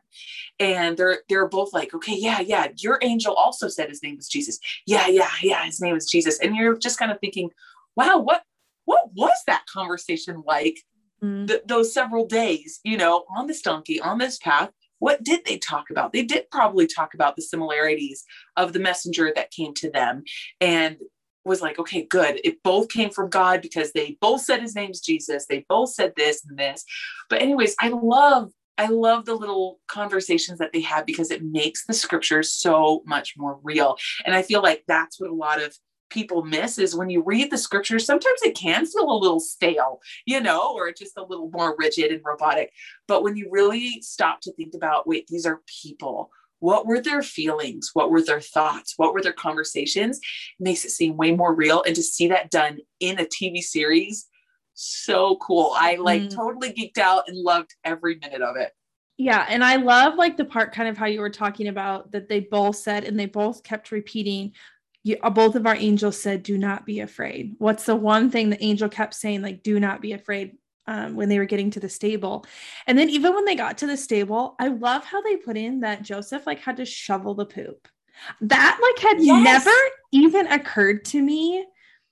and 0.59 0.95
they're 0.95 1.19
they're 1.27 1.47
both 1.47 1.73
like, 1.73 1.93
okay, 1.93 2.15
yeah, 2.15 2.39
yeah. 2.39 2.67
Your 2.77 2.99
angel 3.01 3.33
also 3.33 3.67
said 3.67 3.89
his 3.89 4.03
name 4.03 4.15
was 4.15 4.29
Jesus. 4.29 4.59
Yeah, 4.85 5.07
yeah, 5.07 5.29
yeah. 5.41 5.65
His 5.65 5.81
name 5.81 5.93
was 5.93 6.09
Jesus. 6.09 6.39
And 6.39 6.55
you're 6.55 6.77
just 6.77 6.99
kind 6.99 7.11
of 7.11 7.19
thinking, 7.19 7.49
wow, 7.95 8.19
what 8.19 8.43
what 8.85 9.13
was 9.13 9.37
that 9.47 9.65
conversation 9.71 10.43
like? 10.45 10.79
Mm. 11.23 11.47
Th- 11.47 11.61
those 11.65 11.93
several 11.93 12.25
days, 12.25 12.79
you 12.83 12.97
know, 12.97 13.25
on 13.35 13.47
this 13.47 13.61
donkey, 13.61 13.99
on 13.99 14.17
this 14.17 14.37
path, 14.37 14.71
what 14.99 15.23
did 15.23 15.45
they 15.45 15.57
talk 15.57 15.89
about? 15.89 16.13
They 16.13 16.23
did 16.23 16.49
probably 16.51 16.87
talk 16.87 17.13
about 17.13 17.35
the 17.35 17.41
similarities 17.41 18.23
of 18.55 18.73
the 18.73 18.79
messenger 18.79 19.31
that 19.35 19.51
came 19.51 19.73
to 19.75 19.89
them 19.89 20.23
and 20.61 20.97
was 21.45 21.61
like, 21.61 21.79
okay, 21.79 22.03
good. 22.03 22.39
It 22.43 22.61
both 22.63 22.89
came 22.89 23.09
from 23.09 23.29
God 23.29 23.61
because 23.61 23.91
they 23.91 24.17
both 24.21 24.41
said 24.41 24.61
his 24.61 24.75
name's 24.75 25.01
Jesus. 25.01 25.45
They 25.47 25.65
both 25.67 25.93
said 25.93 26.13
this 26.15 26.45
and 26.47 26.57
this. 26.57 26.83
But, 27.29 27.41
anyways, 27.41 27.75
I 27.79 27.89
love. 27.89 28.51
I 28.77 28.87
love 28.87 29.25
the 29.25 29.35
little 29.35 29.81
conversations 29.89 30.59
that 30.59 30.71
they 30.71 30.79
have 30.81 31.05
because 31.05 31.31
it 31.31 31.43
makes 31.43 31.85
the 31.85 31.93
scriptures 31.93 32.53
so 32.53 33.03
much 33.05 33.33
more 33.35 33.59
real. 33.61 33.97
And 34.25 34.33
I 34.33 34.41
feel 34.41 34.61
like 34.61 34.85
that's 34.87 35.19
what 35.19 35.29
a 35.29 35.33
lot 35.33 35.61
of 35.61 35.77
people 36.09 36.43
miss 36.43 36.77
is 36.77 36.95
when 36.95 37.09
you 37.09 37.23
read 37.23 37.51
the 37.51 37.57
scriptures, 37.57 38.05
sometimes 38.05 38.39
it 38.43 38.55
can 38.55 38.85
feel 38.85 39.09
a 39.09 39.17
little 39.17 39.39
stale, 39.39 40.01
you 40.25 40.41
know, 40.41 40.73
or 40.73 40.91
just 40.91 41.17
a 41.17 41.23
little 41.23 41.49
more 41.51 41.75
rigid 41.77 42.11
and 42.11 42.21
robotic. 42.23 42.71
But 43.07 43.23
when 43.23 43.35
you 43.35 43.47
really 43.51 44.01
stop 44.01 44.41
to 44.41 44.53
think 44.53 44.73
about, 44.73 45.07
wait, 45.07 45.27
these 45.27 45.45
are 45.45 45.61
people. 45.83 46.31
What 46.59 46.85
were 46.85 47.01
their 47.01 47.21
feelings? 47.21 47.91
What 47.93 48.11
were 48.11 48.21
their 48.21 48.41
thoughts? 48.41 48.93
What 48.97 49.13
were 49.13 49.21
their 49.21 49.33
conversations? 49.33 50.17
It 50.17 50.63
makes 50.63 50.83
it 50.83 50.91
seem 50.91 51.15
way 51.15 51.31
more 51.33 51.55
real. 51.55 51.83
And 51.83 51.95
to 51.95 52.03
see 52.03 52.27
that 52.27 52.51
done 52.51 52.79
in 52.99 53.19
a 53.19 53.25
TV 53.25 53.61
series, 53.61 54.27
so 54.73 55.35
cool. 55.37 55.73
I 55.75 55.95
like 55.95 56.23
mm. 56.23 56.35
totally 56.35 56.71
geeked 56.71 56.97
out 56.97 57.23
and 57.27 57.37
loved 57.37 57.75
every 57.83 58.17
minute 58.17 58.41
of 58.41 58.55
it. 58.55 58.71
Yeah. 59.17 59.45
And 59.49 59.63
I 59.65 59.75
love 59.75 60.15
like 60.15 60.37
the 60.37 60.45
part 60.45 60.73
kind 60.73 60.87
of 60.87 60.97
how 60.97 61.05
you 61.05 61.19
were 61.19 61.29
talking 61.29 61.67
about 61.67 62.13
that 62.13 62.29
they 62.29 62.39
both 62.39 62.77
said 62.77 63.03
and 63.03 63.19
they 63.19 63.25
both 63.25 63.63
kept 63.63 63.91
repeating, 63.91 64.53
you, 65.03 65.17
uh, 65.21 65.29
both 65.29 65.55
of 65.55 65.65
our 65.65 65.75
angels 65.75 66.21
said, 66.21 66.43
Do 66.43 66.57
not 66.57 66.85
be 66.85 66.99
afraid. 66.99 67.55
What's 67.57 67.85
the 67.85 67.95
one 67.95 68.29
thing 68.31 68.49
the 68.49 68.63
angel 68.63 68.89
kept 68.89 69.13
saying, 69.13 69.41
like, 69.41 69.63
do 69.63 69.79
not 69.79 70.01
be 70.01 70.13
afraid 70.13 70.57
um, 70.87 71.15
when 71.15 71.29
they 71.29 71.39
were 71.39 71.45
getting 71.45 71.71
to 71.71 71.79
the 71.79 71.89
stable? 71.89 72.45
And 72.87 72.97
then 72.97 73.09
even 73.09 73.33
when 73.33 73.45
they 73.45 73.55
got 73.55 73.77
to 73.79 73.87
the 73.87 73.97
stable, 73.97 74.55
I 74.59 74.67
love 74.67 75.05
how 75.05 75.21
they 75.21 75.37
put 75.37 75.57
in 75.57 75.81
that 75.81 76.01
Joseph 76.01 76.45
like 76.45 76.59
had 76.59 76.77
to 76.77 76.85
shovel 76.85 77.33
the 77.33 77.45
poop. 77.45 77.87
That 78.41 78.79
like 78.81 79.03
had 79.03 79.23
yes. 79.23 79.65
never 79.65 79.77
even 80.11 80.47
occurred 80.47 81.05
to 81.05 81.21
me 81.21 81.65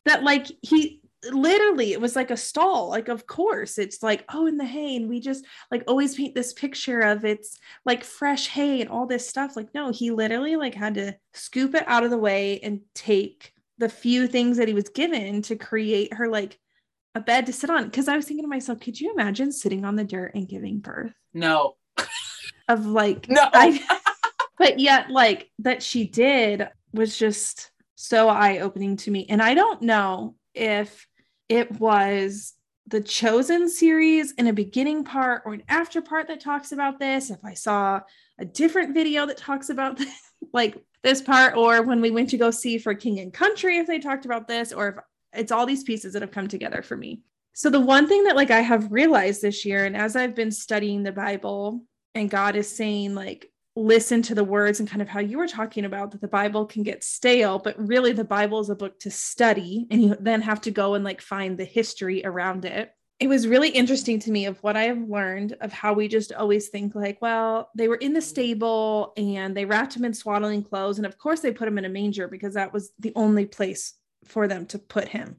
that 0.06 0.24
like 0.24 0.48
he 0.62 1.02
literally 1.32 1.94
it 1.94 2.02
was 2.02 2.16
like 2.16 2.30
a 2.30 2.38
stall 2.38 2.90
like 2.90 3.08
of 3.08 3.26
course 3.26 3.80
it's 3.80 4.04
like 4.04 4.24
oh 4.30 4.46
in 4.46 4.58
the 4.58 4.66
hay 4.66 4.96
and 4.96 5.10
we 5.10 5.20
just 5.20 5.44
like 5.72 5.84
always 5.88 6.16
paint 6.16 6.36
this 6.36 6.54
picture 6.54 7.00
of 7.00 7.26
it's 7.26 7.58
like 7.86 8.04
fresh 8.04 8.48
hay 8.48 8.82
and 8.82 8.90
all 8.90 9.08
this 9.08 9.28
stuff 9.28 9.56
like 9.56 9.74
no 9.74 9.92
he 9.92 10.12
literally 10.12 10.56
like 10.56 10.76
had 10.76 10.94
to 10.94 11.16
scoop 11.34 11.74
it 11.74 11.84
out 11.88 12.04
of 12.04 12.12
the 12.12 12.18
way 12.18 12.60
and 12.60 12.82
take 12.94 13.52
the 13.80 13.90
few 13.90 14.28
things 14.28 14.58
that 14.58 14.68
he 14.68 14.74
was 14.74 14.90
given 14.90 15.42
to 15.42 15.56
create 15.56 16.14
her 16.14 16.28
like 16.28 16.60
a 17.16 17.20
bed 17.20 17.48
to 17.48 17.54
sit 17.54 17.72
on 17.72 17.86
because 17.86 18.08
i 18.08 18.16
was 18.16 18.26
thinking 18.26 18.44
to 18.44 18.50
myself 18.50 18.80
could 18.80 19.00
you 19.00 19.12
imagine 19.12 19.52
sitting 19.52 19.86
on 19.86 19.96
the 19.96 20.04
dirt 20.04 20.36
and 20.36 20.48
giving 20.48 20.80
birth? 20.80 21.14
No. 21.34 21.76
Of 22.68 22.86
like 22.86 23.28
no. 23.28 23.42
I, 23.54 23.82
but 24.58 24.80
yet 24.80 25.10
like 25.10 25.50
that 25.60 25.82
she 25.82 26.08
did 26.08 26.70
was 26.94 27.18
just 27.18 27.72
so 27.96 28.30
eye-opening 28.30 28.98
to 28.98 29.10
me 29.10 29.26
and 29.30 29.42
i 29.42 29.56
don't 29.56 29.82
know 29.82 30.36
if 30.58 31.08
it 31.50 31.80
was 31.80 32.54
the 32.88 33.02
chosen 33.02 33.70
series 33.70 34.32
in 34.34 34.48
a 34.48 34.54
beginning 34.54 35.04
part 35.04 35.44
or 35.46 35.54
an 35.54 35.64
after 35.68 36.02
part 36.02 36.28
that 36.28 36.40
talks 36.40 36.72
about 36.72 37.00
this 37.00 37.30
if 37.30 37.44
i 37.44 37.54
saw 37.54 38.00
a 38.40 38.46
different 38.46 38.94
video 38.94 39.26
that 39.26 39.38
talks 39.38 39.70
about 39.70 39.98
this, 39.98 40.14
like 40.54 40.78
this 41.04 41.22
part 41.22 41.56
or 41.56 41.84
when 41.84 42.02
we 42.02 42.12
went 42.12 42.30
to 42.30 42.38
go 42.38 42.52
see 42.52 42.78
for 42.78 42.94
king 42.94 43.20
and 43.20 43.34
country 43.34 43.78
if 43.78 43.88
they 43.88 44.00
talked 44.00 44.26
about 44.26 44.48
this 44.48 44.72
or 44.72 44.88
if 44.88 44.96
it's 45.34 45.52
all 45.52 45.66
these 45.66 45.84
pieces 45.84 46.14
that 46.14 46.22
have 46.22 46.32
come 46.32 46.48
together 46.48 46.82
for 46.82 46.98
me. 46.98 47.22
So 47.54 47.70
the 47.70 47.80
one 47.80 48.08
thing 48.08 48.24
that 48.26 48.36
like 48.36 48.52
i 48.52 48.62
have 48.62 48.92
realized 48.92 49.42
this 49.42 49.66
year 49.66 49.86
and 49.86 49.98
as 49.98 50.16
i've 50.16 50.36
been 50.36 50.52
studying 50.52 51.04
the 51.04 51.12
bible 51.12 51.84
and 52.14 52.30
god 52.30 52.56
is 52.56 52.74
saying 52.74 53.16
like 53.16 53.52
listen 53.78 54.24
to 54.24 54.34
the 54.34 54.44
words 54.44 54.80
and 54.80 54.90
kind 54.90 55.04
of 55.04 55.08
how 55.08 55.20
you 55.20 55.38
were 55.38 55.48
talking 55.48 55.86
about 55.86 56.10
that 56.10 56.20
the 56.20 56.28
Bible 56.28 56.66
can 56.66 56.82
get 56.82 57.04
stale, 57.04 57.60
but 57.60 57.78
really 57.78 58.12
the 58.12 58.24
Bible 58.24 58.60
is 58.60 58.72
a 58.72 58.76
book 58.76 59.00
to 59.02 59.12
study 59.12 59.86
and 59.92 60.02
you 60.02 60.18
then 60.20 60.42
have 60.42 60.62
to 60.62 60.72
go 60.72 60.96
and 60.96 61.04
like 61.04 61.22
find 61.22 61.58
the 61.58 61.64
history 61.66 62.26
around 62.26 62.66
it. 62.66 62.92
It 63.20 63.28
was 63.28 63.48
really 63.48 63.70
interesting 63.70 64.20
to 64.22 64.32
me 64.32 64.48
of 64.48 64.62
what 64.64 64.76
I 64.76 64.86
have 64.86 65.08
learned 65.08 65.58
of 65.62 65.72
how 65.72 65.94
we 65.94 66.08
just 66.08 66.34
always 66.34 66.70
think 66.70 66.96
like, 66.96 67.22
well, 67.22 67.70
they 67.76 67.88
were 67.88 67.96
in 67.96 68.14
the 68.14 68.22
stable 68.22 69.14
and 69.16 69.56
they 69.56 69.66
wrapped 69.66 69.96
him 69.96 70.06
in 70.06 70.14
swaddling 70.14 70.64
clothes. 70.64 70.98
And 70.98 71.06
of 71.06 71.20
course, 71.20 71.42
they 71.42 71.52
put 71.52 71.68
him 71.68 71.78
in 71.78 71.86
a 71.86 71.90
manger 71.90 72.28
because 72.28 72.56
that 72.56 72.74
was 72.74 72.92
the 72.98 73.14
only 73.16 73.46
place 73.46 73.94
for 74.26 74.48
them 74.48 74.66
to 74.68 74.80
put 74.80 75.08
him. 75.08 75.38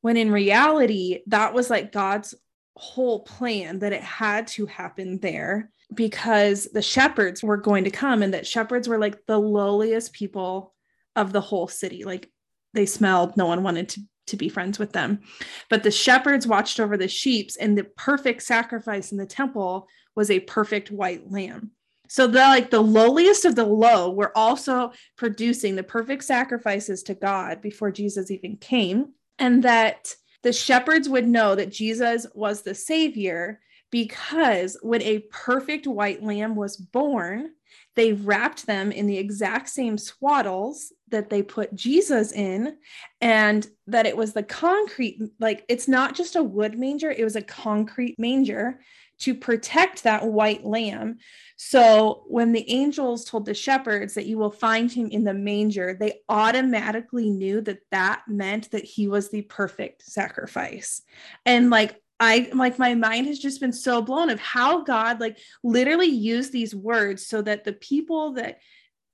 When 0.00 0.16
in 0.16 0.32
reality, 0.32 1.20
that 1.26 1.52
was 1.52 1.68
like 1.68 1.92
God's 1.92 2.34
whole 2.76 3.20
plan 3.20 3.80
that 3.80 3.92
it 3.92 4.02
had 4.02 4.46
to 4.48 4.64
happen 4.64 5.18
there 5.20 5.70
because 5.94 6.68
the 6.72 6.82
shepherds 6.82 7.42
were 7.42 7.56
going 7.56 7.84
to 7.84 7.90
come 7.90 8.22
and 8.22 8.34
that 8.34 8.46
shepherds 8.46 8.88
were 8.88 8.98
like 8.98 9.26
the 9.26 9.38
lowliest 9.38 10.12
people 10.12 10.74
of 11.16 11.32
the 11.32 11.40
whole 11.40 11.68
city. 11.68 12.04
Like 12.04 12.30
they 12.74 12.86
smelled 12.86 13.36
no 13.36 13.46
one 13.46 13.62
wanted 13.62 13.88
to 13.90 14.00
to 14.28 14.36
be 14.36 14.48
friends 14.48 14.78
with 14.78 14.92
them. 14.92 15.20
But 15.68 15.82
the 15.82 15.90
shepherds 15.90 16.46
watched 16.46 16.78
over 16.78 16.96
the 16.96 17.08
sheep 17.08 17.50
and 17.60 17.76
the 17.76 17.84
perfect 17.84 18.42
sacrifice 18.42 19.10
in 19.10 19.18
the 19.18 19.26
temple 19.26 19.88
was 20.14 20.30
a 20.30 20.40
perfect 20.40 20.90
white 20.90 21.30
lamb. 21.30 21.72
So 22.08 22.26
the 22.26 22.40
like 22.40 22.70
the 22.70 22.82
lowliest 22.82 23.46
of 23.46 23.56
the 23.56 23.64
low 23.64 24.10
were 24.10 24.36
also 24.36 24.92
producing 25.16 25.76
the 25.76 25.82
perfect 25.82 26.24
sacrifices 26.24 27.02
to 27.04 27.14
god 27.14 27.62
before 27.62 27.90
jesus 27.90 28.30
even 28.30 28.58
came 28.58 29.14
and 29.38 29.62
that 29.62 30.14
the 30.42 30.52
shepherds 30.52 31.08
would 31.08 31.26
know 31.26 31.54
that 31.54 31.72
jesus 31.72 32.26
was 32.34 32.60
the 32.60 32.74
savior 32.74 33.60
because 33.92 34.76
when 34.82 35.02
a 35.02 35.20
perfect 35.30 35.86
white 35.86 36.24
lamb 36.24 36.56
was 36.56 36.76
born, 36.76 37.52
they 37.94 38.14
wrapped 38.14 38.66
them 38.66 38.90
in 38.90 39.06
the 39.06 39.18
exact 39.18 39.68
same 39.68 39.96
swaddles 39.96 40.92
that 41.08 41.28
they 41.28 41.42
put 41.42 41.74
Jesus 41.74 42.32
in, 42.32 42.78
and 43.20 43.68
that 43.86 44.06
it 44.06 44.16
was 44.16 44.32
the 44.32 44.42
concrete, 44.42 45.20
like 45.38 45.64
it's 45.68 45.86
not 45.86 46.14
just 46.14 46.34
a 46.34 46.42
wood 46.42 46.76
manger, 46.76 47.10
it 47.10 47.22
was 47.22 47.36
a 47.36 47.42
concrete 47.42 48.18
manger 48.18 48.80
to 49.18 49.34
protect 49.34 50.02
that 50.02 50.26
white 50.26 50.64
lamb. 50.64 51.18
So 51.56 52.24
when 52.26 52.52
the 52.52 52.68
angels 52.68 53.24
told 53.24 53.46
the 53.46 53.54
shepherds 53.54 54.14
that 54.14 54.26
you 54.26 54.36
will 54.36 54.50
find 54.50 54.90
him 54.90 55.08
in 55.08 55.22
the 55.22 55.34
manger, 55.34 55.94
they 55.94 56.22
automatically 56.28 57.30
knew 57.30 57.60
that 57.60 57.82
that 57.92 58.22
meant 58.26 58.72
that 58.72 58.84
he 58.84 59.06
was 59.06 59.30
the 59.30 59.42
perfect 59.42 60.02
sacrifice. 60.02 61.02
And 61.46 61.70
like 61.70 62.01
I 62.22 62.48
like 62.54 62.78
my 62.78 62.94
mind 62.94 63.26
has 63.26 63.40
just 63.40 63.60
been 63.60 63.72
so 63.72 64.00
blown 64.00 64.30
of 64.30 64.38
how 64.38 64.84
God 64.84 65.18
like 65.18 65.38
literally 65.64 66.06
used 66.06 66.52
these 66.52 66.72
words 66.72 67.26
so 67.26 67.42
that 67.42 67.64
the 67.64 67.72
people 67.72 68.34
that 68.34 68.60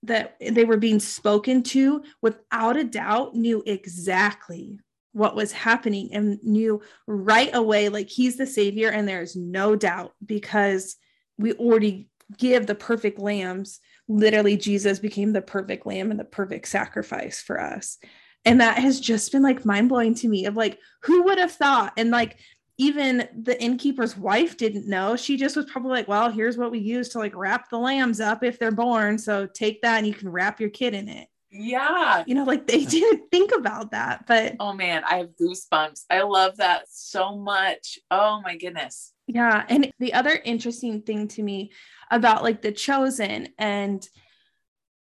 that 0.03 0.37
they 0.38 0.64
were 0.64 0.77
being 0.77 1.01
spoken 1.01 1.62
to 1.62 2.03
without 2.21 2.77
a 2.77 2.85
doubt 2.85 3.35
knew 3.35 3.62
exactly 3.64 4.79
what 5.12 5.35
was 5.35 5.53
happening 5.53 6.11
and 6.12 6.38
knew 6.42 6.83
right 7.07 7.49
away 7.55 7.88
like 7.88 8.11
he's 8.11 8.37
the 8.37 8.47
savior 8.47 8.90
and 8.90 9.09
there's 9.09 9.35
no 9.35 9.75
doubt 9.75 10.12
because 10.25 10.97
we 11.38 11.55
already 11.55 12.11
give 12.37 12.66
the 12.66 12.75
perfect 12.75 13.18
lambs. 13.18 13.81
Literally 14.07 14.59
Jesus 14.59 14.99
became 14.99 15.33
the 15.33 15.40
perfect 15.40 15.87
lamb 15.87 16.11
and 16.11 16.21
the 16.21 16.25
perfect 16.25 16.68
sacrifice 16.68 17.40
for 17.40 17.59
us. 17.59 17.97
And 18.44 18.61
that 18.61 18.79
has 18.79 19.01
just 19.01 19.33
been 19.33 19.42
like 19.42 19.64
mind 19.64 19.88
blowing 19.88 20.14
to 20.16 20.29
me 20.29 20.44
of 20.44 20.57
like 20.57 20.79
who 21.03 21.23
would 21.25 21.38
have 21.38 21.53
thought? 21.53 21.94
And 21.97 22.11
like 22.11 22.38
even 22.79 23.29
the 23.43 23.61
innkeeper's 23.61 24.17
wife 24.17 24.57
didn't 24.57 24.88
know. 24.88 25.17
She 25.17 25.37
just 25.37 25.57
was 25.57 25.67
probably 25.67 25.91
like, 25.91 26.09
well, 26.09 26.31
here's 26.31 26.57
what 26.57 26.71
we 26.71 26.79
use 26.79 27.09
to 27.11 27.19
like 27.19 27.35
wrap 27.35 27.69
the 27.69 27.79
lambs 27.79 28.21
up 28.21 28.45
if 28.45 28.59
they're 28.59 28.71
born. 28.71 29.19
So 29.19 29.47
take 29.47 29.83
that 29.83 29.99
and 29.99 30.07
you 30.07 30.14
can 30.14 30.29
wrap 30.29 30.61
your 30.61 30.71
kid 30.71 30.95
in 30.95 31.09
it. 31.09 31.29
Yeah. 31.51 32.23
You 32.27 32.37
know, 32.37 32.45
like 32.45 32.67
they 32.69 32.85
didn't 32.85 33.31
think 33.33 33.53
about 33.53 33.91
that. 33.91 34.27
But 34.29 34.55
oh 34.61 34.73
man, 34.73 35.03
I 35.05 35.17
have 35.17 35.31
goosebumps. 35.41 36.05
I 36.09 36.23
love 36.23 36.59
that 36.59 36.85
so 36.88 37.37
much. 37.37 37.99
Oh 38.12 38.41
my 38.43 38.57
goodness. 38.57 39.12
Yeah. 39.27 39.64
And 39.69 39.91
the 39.99 40.14
other 40.14 40.41
interesting 40.45 41.03
thing 41.03 41.27
to 41.29 41.43
me 41.43 41.73
about 42.12 42.45
like 42.45 42.62
the 42.62 42.73
chosen 42.73 43.49
and 43.59 44.09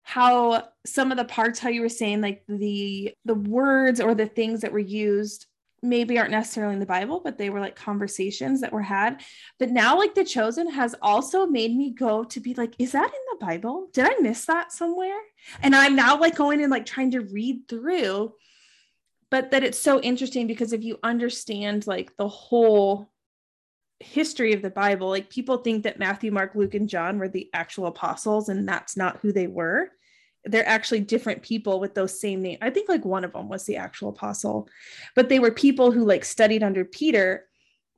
how 0.02 0.68
some 0.86 1.10
of 1.10 1.18
the 1.18 1.24
parts 1.24 1.58
how 1.58 1.68
you 1.68 1.80
were 1.80 1.88
saying 1.88 2.20
like 2.20 2.42
the 2.48 3.12
the 3.24 3.34
words 3.34 4.00
or 4.00 4.14
the 4.14 4.26
things 4.26 4.60
that 4.60 4.72
were 4.72 4.78
used 4.78 5.46
maybe 5.88 6.18
aren't 6.18 6.30
necessarily 6.30 6.74
in 6.74 6.80
the 6.80 6.86
Bible, 6.86 7.20
but 7.22 7.38
they 7.38 7.50
were 7.50 7.60
like 7.60 7.76
conversations 7.76 8.60
that 8.60 8.72
were 8.72 8.82
had. 8.82 9.22
But 9.58 9.70
now, 9.70 9.96
like 9.96 10.14
The 10.14 10.24
Chosen 10.24 10.70
has 10.70 10.94
also 11.00 11.46
made 11.46 11.74
me 11.74 11.90
go 11.90 12.24
to 12.24 12.40
be 12.40 12.54
like, 12.54 12.74
is 12.78 12.92
that 12.92 13.06
in 13.06 13.38
the 13.38 13.46
Bible? 13.46 13.88
Did 13.92 14.06
I 14.06 14.20
miss 14.20 14.44
that 14.46 14.72
somewhere? 14.72 15.18
And 15.62 15.74
I'm 15.74 15.96
now 15.96 16.20
like 16.20 16.36
going 16.36 16.60
and 16.62 16.70
like 16.70 16.86
trying 16.86 17.12
to 17.12 17.20
read 17.20 17.68
through. 17.68 18.34
But 19.30 19.50
that 19.50 19.64
it's 19.64 19.80
so 19.80 20.00
interesting 20.00 20.46
because 20.46 20.72
if 20.72 20.84
you 20.84 20.98
understand 21.02 21.86
like 21.86 22.16
the 22.16 22.28
whole 22.28 23.10
history 23.98 24.52
of 24.52 24.62
the 24.62 24.70
Bible, 24.70 25.08
like 25.08 25.30
people 25.30 25.58
think 25.58 25.82
that 25.82 25.98
Matthew, 25.98 26.30
Mark, 26.30 26.54
Luke, 26.54 26.74
and 26.74 26.88
John 26.88 27.18
were 27.18 27.28
the 27.28 27.50
actual 27.52 27.86
apostles, 27.86 28.48
and 28.48 28.68
that's 28.68 28.96
not 28.96 29.18
who 29.18 29.32
they 29.32 29.46
were 29.48 29.90
they're 30.46 30.68
actually 30.68 31.00
different 31.00 31.42
people 31.42 31.80
with 31.80 31.94
those 31.94 32.18
same 32.18 32.42
names. 32.42 32.58
I 32.62 32.70
think 32.70 32.88
like 32.88 33.04
one 33.04 33.24
of 33.24 33.32
them 33.32 33.48
was 33.48 33.64
the 33.64 33.76
actual 33.76 34.10
apostle, 34.10 34.68
but 35.14 35.28
they 35.28 35.38
were 35.38 35.50
people 35.50 35.90
who 35.90 36.04
like 36.04 36.24
studied 36.24 36.62
under 36.62 36.84
Peter. 36.84 37.46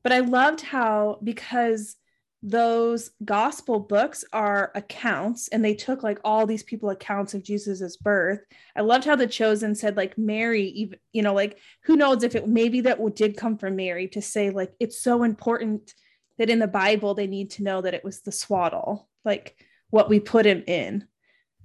But 0.03 0.13
I 0.13 0.21
loved 0.21 0.63
how 0.63 1.19
because 1.23 1.97
those 2.43 3.11
gospel 3.25 3.81
books 3.81 4.25
are 4.33 4.71
accounts 4.77 5.49
and 5.49 5.65
they 5.65 5.75
took 5.75 6.05
like 6.05 6.21
all 6.23 6.47
these 6.47 6.63
people 6.63 6.89
accounts 6.91 7.35
of 7.35 7.43
jesus's 7.43 7.97
birth 7.97 8.39
i 8.77 8.81
loved 8.81 9.05
how 9.05 9.17
the 9.17 9.27
chosen 9.27 9.75
said 9.75 9.97
like 9.97 10.17
mary 10.17 10.67
even 10.69 10.97
you 11.13 11.21
know 11.21 11.35
like 11.35 11.59
who 11.83 11.97
knows 11.97 12.23
if 12.23 12.37
it 12.37 12.47
maybe 12.47 12.83
that 12.83 13.01
did 13.17 13.37
come 13.37 13.59
from 13.59 13.75
mary 13.75 14.07
to 14.07 14.23
say 14.23 14.51
like 14.51 14.73
it's 14.79 15.01
so 15.01 15.25
important 15.25 15.95
that 16.39 16.49
in 16.49 16.61
the 16.61 16.69
bible 16.69 17.13
they 17.13 17.27
need 17.27 17.51
to 17.51 17.65
know 17.65 17.81
that 17.81 17.95
it 17.95 18.05
was 18.05 18.21
the 18.21 18.31
swaddle 18.31 19.09
like 19.25 19.57
what 19.91 20.09
we 20.09 20.21
put 20.21 20.47
him 20.47 20.63
in 20.69 21.09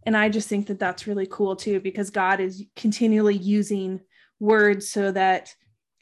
and 0.05 0.15
I 0.15 0.29
just 0.29 0.49
think 0.49 0.67
that 0.67 0.79
that's 0.79 1.07
really 1.07 1.27
cool 1.29 1.55
too, 1.55 1.79
because 1.79 2.09
God 2.09 2.39
is 2.39 2.63
continually 2.75 3.35
using 3.35 4.01
words 4.39 4.89
so 4.89 5.11
that 5.11 5.53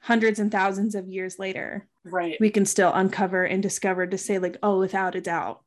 hundreds 0.02 0.40
and 0.40 0.52
thousands 0.52 0.96
of 0.96 1.08
years 1.08 1.38
later, 1.38 1.88
right, 2.04 2.38
we 2.40 2.50
can 2.50 2.66
still 2.66 2.92
uncover 2.94 3.44
and 3.44 3.62
discover 3.62 4.08
to 4.08 4.18
say, 4.18 4.40
like, 4.40 4.58
oh, 4.64 4.80
without 4.80 5.16
a 5.16 5.22
doubt, 5.22 5.64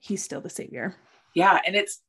he's 0.00 0.22
still 0.22 0.40
the 0.40 0.50
savior. 0.50 0.94
Yeah. 1.34 1.58
And 1.66 1.76
it's, 1.76 2.00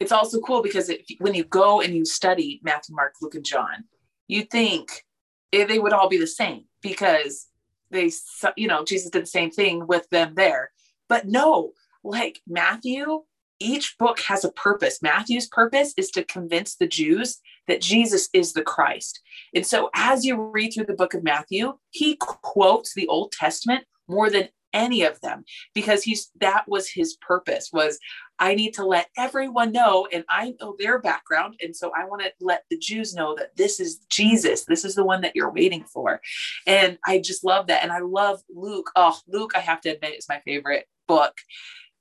it's 0.00 0.12
also 0.12 0.40
cool 0.40 0.62
because 0.62 0.88
if, 0.90 1.02
when 1.18 1.34
you 1.34 1.44
go 1.44 1.80
and 1.80 1.94
you 1.94 2.04
study 2.04 2.60
Matthew, 2.62 2.94
Mark, 2.94 3.14
Luke, 3.22 3.34
and 3.34 3.44
John, 3.44 3.84
you 4.28 4.42
think 4.42 5.04
eh, 5.52 5.64
they 5.64 5.78
would 5.78 5.92
all 5.92 6.08
be 6.08 6.18
the 6.18 6.26
same 6.26 6.64
because 6.82 7.46
they, 7.90 8.10
you 8.56 8.68
know, 8.68 8.84
Jesus 8.84 9.10
did 9.10 9.22
the 9.22 9.26
same 9.26 9.50
thing 9.50 9.86
with 9.86 10.08
them 10.10 10.34
there. 10.34 10.70
But 11.08 11.26
no, 11.26 11.72
like 12.02 12.40
Matthew 12.46 13.22
each 13.58 13.96
book 13.98 14.20
has 14.20 14.44
a 14.44 14.52
purpose. 14.52 15.02
Matthew's 15.02 15.48
purpose 15.48 15.94
is 15.96 16.10
to 16.10 16.24
convince 16.24 16.76
the 16.76 16.86
Jews 16.86 17.40
that 17.68 17.80
Jesus 17.80 18.28
is 18.32 18.52
the 18.52 18.62
Christ. 18.62 19.20
And 19.54 19.66
so 19.66 19.90
as 19.94 20.24
you 20.24 20.50
read 20.52 20.72
through 20.72 20.86
the 20.86 20.94
book 20.94 21.14
of 21.14 21.24
Matthew, 21.24 21.74
he 21.90 22.16
quotes 22.16 22.94
the 22.94 23.08
Old 23.08 23.32
Testament 23.32 23.84
more 24.08 24.30
than 24.30 24.48
any 24.72 25.02
of 25.02 25.18
them 25.22 25.42
because 25.74 26.02
he's 26.02 26.30
that 26.38 26.64
was 26.68 26.88
his 26.88 27.16
purpose 27.26 27.70
was 27.72 27.98
I 28.38 28.54
need 28.54 28.74
to 28.74 28.84
let 28.84 29.08
everyone 29.16 29.72
know 29.72 30.06
and 30.12 30.22
I 30.28 30.54
know 30.60 30.76
their 30.78 31.00
background. 31.00 31.54
And 31.62 31.74
so 31.74 31.92
I 31.96 32.04
want 32.04 32.22
to 32.22 32.32
let 32.42 32.64
the 32.68 32.76
Jews 32.76 33.14
know 33.14 33.34
that 33.36 33.56
this 33.56 33.80
is 33.80 34.00
Jesus. 34.10 34.66
This 34.66 34.84
is 34.84 34.94
the 34.94 35.04
one 35.04 35.22
that 35.22 35.34
you're 35.34 35.52
waiting 35.52 35.84
for. 35.84 36.20
And 36.66 36.98
I 37.06 37.20
just 37.20 37.42
love 37.42 37.68
that. 37.68 37.82
And 37.82 37.90
I 37.90 38.00
love 38.00 38.42
Luke. 38.54 38.90
Oh 38.94 39.18
Luke 39.26 39.52
I 39.56 39.60
have 39.60 39.80
to 39.82 39.88
admit 39.88 40.18
is 40.18 40.28
my 40.28 40.40
favorite 40.44 40.86
book 41.08 41.32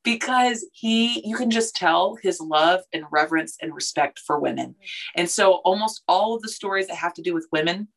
because 0.05 0.65
he 0.71 1.21
you 1.27 1.35
can 1.35 1.51
just 1.51 1.75
tell 1.75 2.15
his 2.21 2.39
love 2.39 2.81
and 2.93 3.03
reverence 3.11 3.57
and 3.61 3.75
respect 3.75 4.19
for 4.19 4.39
women. 4.39 4.75
And 5.15 5.29
so 5.29 5.55
almost 5.65 6.03
all 6.07 6.35
of 6.35 6.41
the 6.41 6.49
stories 6.49 6.87
that 6.87 6.95
have 6.95 7.13
to 7.15 7.21
do 7.21 7.33
with 7.33 7.47
women 7.51 7.89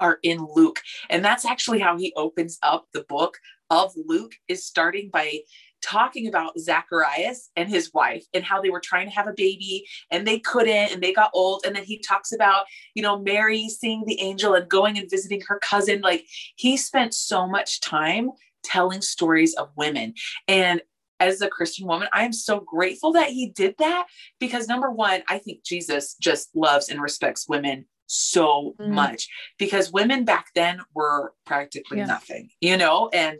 are 0.00 0.18
in 0.22 0.46
luke. 0.54 0.80
And 1.10 1.24
that's 1.24 1.44
actually 1.44 1.78
how 1.78 1.96
he 1.96 2.12
opens 2.16 2.58
up 2.62 2.86
the 2.92 3.04
book 3.08 3.38
of 3.70 3.92
luke 3.96 4.32
is 4.48 4.66
starting 4.66 5.10
by 5.12 5.40
talking 5.82 6.26
about 6.26 6.58
zacharias 6.58 7.50
and 7.54 7.68
his 7.68 7.92
wife 7.92 8.24
and 8.32 8.42
how 8.42 8.60
they 8.60 8.70
were 8.70 8.80
trying 8.80 9.06
to 9.06 9.14
have 9.14 9.26
a 9.26 9.34
baby 9.36 9.86
and 10.10 10.26
they 10.26 10.38
couldn't 10.38 10.92
and 10.92 11.02
they 11.02 11.12
got 11.12 11.30
old. 11.34 11.62
And 11.64 11.76
then 11.76 11.84
he 11.84 11.98
talks 11.98 12.32
about 12.32 12.64
you 12.94 13.02
know 13.02 13.20
mary 13.20 13.68
seeing 13.68 14.04
the 14.06 14.20
angel 14.20 14.54
and 14.54 14.68
going 14.68 14.98
and 14.98 15.10
visiting 15.10 15.42
her 15.48 15.58
cousin. 15.60 16.00
Like 16.00 16.26
he 16.56 16.76
spent 16.76 17.12
so 17.14 17.46
much 17.46 17.80
time 17.80 18.30
telling 18.66 19.00
stories 19.00 19.54
of 19.54 19.70
women. 19.76 20.14
And 20.48 20.82
as 21.20 21.40
a 21.40 21.48
Christian 21.48 21.86
woman, 21.86 22.08
I 22.12 22.24
am 22.24 22.32
so 22.32 22.60
grateful 22.60 23.12
that 23.12 23.30
he 23.30 23.48
did 23.48 23.76
that 23.78 24.06
because 24.38 24.68
number 24.68 24.90
one, 24.90 25.22
I 25.28 25.38
think 25.38 25.64
Jesus 25.64 26.14
just 26.20 26.54
loves 26.54 26.88
and 26.88 27.00
respects 27.00 27.48
women 27.48 27.86
so 28.06 28.74
mm. 28.78 28.88
much 28.88 29.28
because 29.58 29.92
women 29.92 30.24
back 30.24 30.46
then 30.54 30.80
were 30.94 31.34
practically 31.44 31.98
yeah. 31.98 32.06
nothing, 32.06 32.50
you 32.60 32.76
know, 32.76 33.08
and 33.12 33.38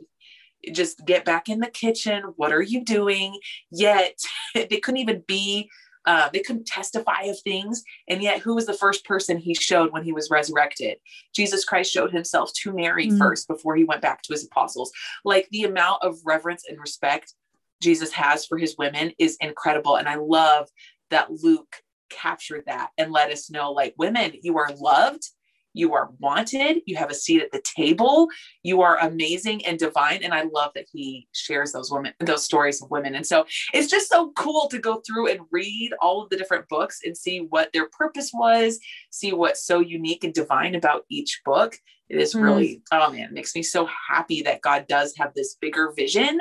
just 0.73 1.05
get 1.07 1.25
back 1.25 1.49
in 1.49 1.61
the 1.61 1.69
kitchen. 1.69 2.23
What 2.37 2.53
are 2.53 2.63
you 2.63 2.85
doing? 2.85 3.39
Yet 3.71 4.19
they 4.55 4.67
couldn't 4.67 5.01
even 5.01 5.23
be, 5.27 5.71
uh, 6.05 6.29
they 6.33 6.41
couldn't 6.41 6.67
testify 6.67 7.23
of 7.23 7.39
things. 7.41 7.83
And 8.09 8.23
yet, 8.23 8.41
who 8.41 8.55
was 8.55 8.67
the 8.67 8.73
first 8.73 9.05
person 9.05 9.39
he 9.39 9.55
showed 9.55 9.93
when 9.93 10.05
he 10.05 10.13
was 10.13 10.31
resurrected? 10.31 10.99
Jesus 11.35 11.65
Christ 11.65 11.93
showed 11.93 12.13
himself 12.13 12.53
to 12.63 12.73
Mary 12.73 13.09
mm. 13.09 13.19
first 13.19 13.49
before 13.49 13.77
he 13.77 13.85
went 13.85 14.03
back 14.03 14.23
to 14.23 14.33
his 14.33 14.45
apostles. 14.45 14.93
Like 15.25 15.49
the 15.51 15.65
amount 15.65 16.03
of 16.03 16.19
reverence 16.25 16.65
and 16.69 16.81
respect 16.81 17.35
Jesus 17.83 18.13
has 18.13 18.47
for 18.47 18.59
his 18.59 18.77
women 18.79 19.13
is 19.19 19.37
incredible. 19.41 19.97
And 19.97 20.09
I 20.09 20.17
love 20.17 20.69
that 21.11 21.31
Luke 21.31 21.77
captured 22.11 22.65
that 22.67 22.91
and 22.99 23.13
let 23.13 23.31
us 23.31 23.51
know 23.51 23.73
like, 23.73 23.95
women, 23.99 24.33
you 24.43 24.59
are 24.59 24.71
loved, 24.79 25.29
you 25.73 25.93
are 25.93 26.11
wanted, 26.21 26.81
you 26.87 26.97
have 26.97 27.11
a 27.11 27.15
seat 27.15 27.43
at 27.43 27.53
the 27.53 27.63
table, 27.63 28.29
you 28.63 28.81
are 28.81 28.99
amazing 28.99 29.65
and 29.67 29.79
divine. 29.79 30.23
And 30.23 30.33
I 30.33 30.45
love 30.53 30.71
that 30.75 30.87
he 30.91 31.29
shares 31.33 31.73
those 31.73 31.91
women, 31.91 32.15
those 32.21 32.45
stories 32.45 32.83
of 32.83 32.91
women. 32.91 33.15
And 33.15 33.27
so 33.27 33.45
it's 33.75 33.91
just 33.91 34.09
so 34.09 34.33
cool 34.37 34.69
to 34.69 34.79
go 34.79 35.03
through 35.07 35.29
and 35.29 35.41
read 35.51 35.91
all 36.01 36.23
of 36.23 36.31
the 36.31 36.37
different 36.37 36.69
books 36.69 37.01
and 37.05 37.17
see 37.17 37.41
what 37.41 37.73
their 37.73 37.89
purpose 37.91 38.31
was, 38.33 38.79
see 39.11 39.33
what's 39.33 39.65
so 39.65 39.81
unique 39.81 40.25
and 40.25 40.33
divine 40.33 40.75
about 40.75 41.03
each 41.11 41.43
book. 41.45 41.77
It 42.09 42.19
is 42.19 42.35
really, 42.35 42.77
mm. 42.77 42.81
oh 42.93 43.13
man, 43.13 43.25
it 43.25 43.33
makes 43.33 43.55
me 43.55 43.63
so 43.63 43.89
happy 44.09 44.43
that 44.43 44.63
God 44.63 44.87
does 44.89 45.15
have 45.19 45.35
this 45.35 45.57
bigger 45.61 45.93
vision 45.95 46.41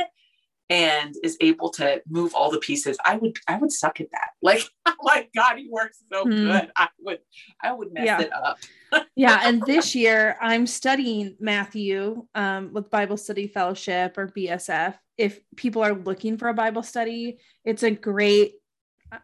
and 0.70 1.16
is 1.24 1.38
able 1.42 1.70
to 1.70 2.02
move 2.08 2.34
all 2.34 2.50
the 2.50 2.60
pieces 2.60 2.98
i 3.06 3.16
would 3.18 3.38
i 3.48 3.58
would 3.58 3.72
suck 3.72 4.02
at 4.02 4.08
that 4.12 4.30
like 4.42 4.64
oh 4.86 4.94
my 5.04 5.28
god 5.36 5.58
he 5.58 5.68
works 5.70 6.00
so 6.12 6.26
mm. 6.26 6.32
good 6.32 6.72
i 6.76 6.88
would 7.00 7.20
i 7.62 7.72
would 7.72 7.94
mess 7.94 8.06
yeah. 8.06 8.22
it 8.22 8.34
up 8.34 8.58
yeah 9.16 9.42
and 9.44 9.62
this 9.64 9.94
year 9.94 10.36
i'm 10.42 10.66
studying 10.66 11.36
matthew 11.40 12.26
um, 12.36 12.74
with 12.74 12.90
bible 12.90 13.18
study 13.18 13.48
fellowship 13.48 14.18
or 14.18 14.28
bsf 14.28 14.96
if 15.18 15.40
people 15.56 15.84
are 15.84 15.94
looking 15.94 16.38
for 16.38 16.48
a 16.48 16.54
bible 16.54 16.84
study 16.84 17.38
it's 17.64 17.84
a 17.84 17.92
great 17.92 18.56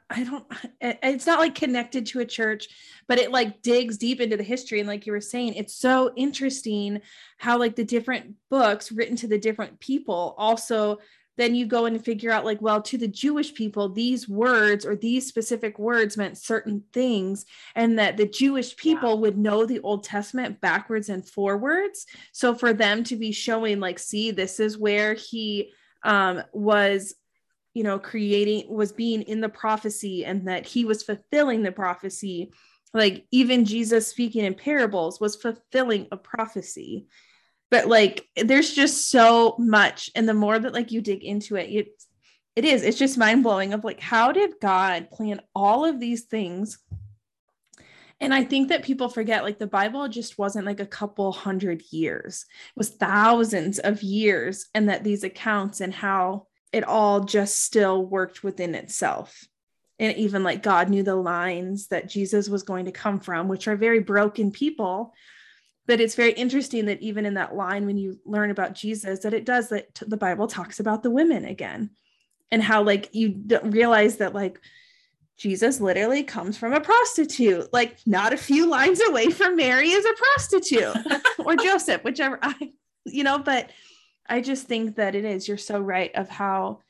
I 0.10 0.24
don't, 0.24 0.46
it's 0.80 1.26
not 1.26 1.40
like 1.40 1.56
connected 1.56 2.06
to 2.08 2.20
a 2.20 2.26
church, 2.26 2.68
but 3.08 3.18
it 3.18 3.32
like 3.32 3.62
digs 3.62 3.98
deep 3.98 4.22
into 4.22 4.38
the 4.38 4.44
history. 4.44 4.80
And 4.80 4.88
like 4.88 5.06
you 5.06 5.12
were 5.12 5.22
saying, 5.22 5.56
it's 5.56 5.76
so 5.76 6.12
interesting 6.16 7.02
how 7.38 7.58
like 7.58 7.76
the 7.76 7.84
different 7.84 8.36
books 8.50 8.92
written 8.92 9.16
to 9.18 9.28
the 9.28 9.40
different 9.40 9.80
people 9.80 10.36
also 10.38 11.00
then 11.38 11.56
you 11.56 11.66
go 11.66 11.86
and 11.86 12.04
figure 12.04 12.32
out 12.32 12.46
like 12.46 12.62
well 12.62 12.82
to 12.82 12.98
the 12.98 13.08
jewish 13.08 13.54
people 13.54 13.90
these 13.90 14.28
words 14.28 14.86
or 14.86 14.96
these 14.96 15.28
specific 15.28 15.80
words 15.80 16.18
meant 16.18 16.38
certain 16.38 16.84
things 16.94 17.46
and 17.76 17.98
that 17.98 18.18
the 18.18 18.28
jewish 18.28 18.76
people 18.76 19.16
yeah. 19.16 19.20
would 19.20 19.38
know 19.38 19.66
the 19.66 19.80
old 19.80 20.04
testament 20.04 20.60
backwards 20.62 21.10
and 21.10 21.28
forwards 21.28 22.06
so 22.32 22.54
for 22.54 22.74
them 22.74 23.04
to 23.04 23.16
be 23.16 23.32
showing 23.32 23.80
like 23.80 24.00
see 24.00 24.32
this 24.32 24.60
is 24.60 24.78
where 24.78 25.14
he 25.14 25.72
um, 26.04 26.44
was 26.52 27.14
you 27.74 27.84
know 27.84 28.00
creating 28.00 28.74
was 28.74 28.92
being 28.92 29.22
in 29.24 29.42
the 29.42 29.50
prophecy 29.50 30.26
and 30.26 30.48
that 30.48 30.66
he 30.66 30.86
was 30.86 31.04
fulfilling 31.04 31.64
the 31.64 31.72
prophecy 31.72 32.52
like 32.94 33.26
even 33.32 33.66
jesus 33.66 34.08
speaking 34.08 34.44
in 34.44 34.54
parables 34.54 35.20
was 35.22 35.36
fulfilling 35.36 36.08
a 36.12 36.18
prophecy 36.18 37.08
but 37.72 37.88
like 37.88 38.28
there's 38.36 38.74
just 38.74 39.10
so 39.10 39.56
much 39.58 40.12
and 40.14 40.30
the 40.30 40.34
more 40.34 40.60
that 40.60 40.74
like 40.74 40.92
you 40.92 41.02
dig 41.02 41.24
into 41.24 41.56
it 41.56 41.70
it 41.70 41.88
it 42.56 42.66
is 42.66 42.84
it's 42.84 43.00
just 43.00 43.18
mind-blowing 43.18 43.74
of 43.74 43.84
like 43.84 44.00
how 44.00 44.32
did 44.32 44.60
god 44.62 45.10
plan 45.10 45.42
all 45.56 45.86
of 45.86 46.00
these 46.00 46.24
things? 46.24 46.78
And 48.20 48.36
i 48.36 48.44
think 48.44 48.70
that 48.70 48.84
people 48.84 49.10
forget 49.10 49.44
like 49.44 49.58
the 49.58 49.66
bible 49.66 50.08
just 50.08 50.38
wasn't 50.38 50.68
like 50.68 50.80
a 50.80 50.86
couple 50.86 51.32
hundred 51.32 51.82
years. 51.90 52.46
It 52.68 52.78
was 52.78 52.90
thousands 52.90 53.80
of 53.80 54.04
years 54.04 54.68
and 54.76 54.90
that 54.90 55.04
these 55.04 55.24
accounts 55.24 55.82
and 55.82 55.92
how 55.92 56.46
it 56.72 56.84
all 56.84 57.22
just 57.22 57.64
still 57.66 58.06
worked 58.06 58.44
within 58.44 58.76
itself. 58.76 59.44
And 59.98 60.16
even 60.18 60.44
like 60.44 60.62
god 60.62 60.90
knew 60.90 61.04
the 61.04 61.16
lines 61.16 61.88
that 61.88 62.10
jesus 62.10 62.50
was 62.50 62.64
going 62.64 62.86
to 62.86 62.92
come 62.92 63.20
from 63.20 63.48
which 63.48 63.68
are 63.68 63.76
very 63.76 64.00
broken 64.00 64.52
people 64.52 65.14
but 65.88 66.00
it's 66.00 66.16
very 66.16 66.32
interesting 66.34 66.86
that 66.86 67.02
even 67.02 67.26
in 67.26 67.34
that 67.34 67.56
line 67.56 67.86
when 67.86 67.98
you 67.98 68.20
learn 68.26 68.52
about 68.52 68.74
jesus 68.74 69.20
that 69.20 69.34
it 69.34 69.46
does 69.46 69.70
that 69.70 70.00
the 70.08 70.18
bible 70.18 70.48
talks 70.48 70.80
about 70.80 71.04
the 71.04 71.12
women 71.12 71.46
again 71.46 71.90
and 72.52 72.62
how 72.62 72.84
like 72.84 73.10
you 73.14 73.30
don't 73.30 73.72
realize 73.72 74.18
that 74.18 74.34
like 74.34 74.60
Jesus 75.38 75.82
literally 75.82 76.22
comes 76.22 76.56
from 76.56 76.74
a 76.74 76.80
prostitute, 76.80 77.74
like 77.74 77.98
not 78.06 78.32
a 78.32 78.38
few 78.38 78.70
lines 78.70 79.02
away 79.02 79.32
from 79.32 79.56
Mary 79.56 79.90
is 79.90 80.06
a 80.06 80.14
prostitute 80.14 80.96
or 81.40 81.56
Joseph, 81.56 82.04
whichever 82.04 82.38
I, 82.44 82.74
you 83.06 83.24
know, 83.24 83.40
but 83.40 83.72
I 84.30 84.42
just 84.42 84.68
think 84.68 84.98
that 84.98 85.16
it 85.16 85.26
is. 85.26 85.48
You're 85.48 85.58
so 85.58 85.80
right 85.80 86.14
of 86.14 86.30
how 86.30 86.82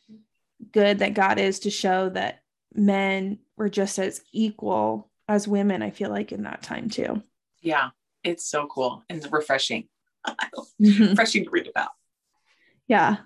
good 0.74 1.00
that 1.00 1.14
God 1.14 1.40
is 1.40 1.60
to 1.62 1.70
show 1.70 2.10
that 2.10 2.44
men 2.74 3.40
were 3.56 3.70
just 3.70 3.98
as 4.00 4.22
equal 4.34 5.10
as 5.30 5.48
women, 5.48 5.82
I 5.82 5.92
feel 5.92 6.10
like 6.10 6.34
in 6.34 6.44
that 6.44 6.62
time 6.62 6.90
too. 6.90 7.24
Yeah, 7.62 7.92
it's 8.24 8.46
so 8.46 8.68
cool 8.68 9.04
and 9.10 9.26
refreshing. 9.32 9.88
mm-hmm. 10.28 11.04
Refreshing 11.10 11.46
to 11.46 11.50
read 11.50 11.68
about. 11.68 11.90
Yeah. 12.88 13.18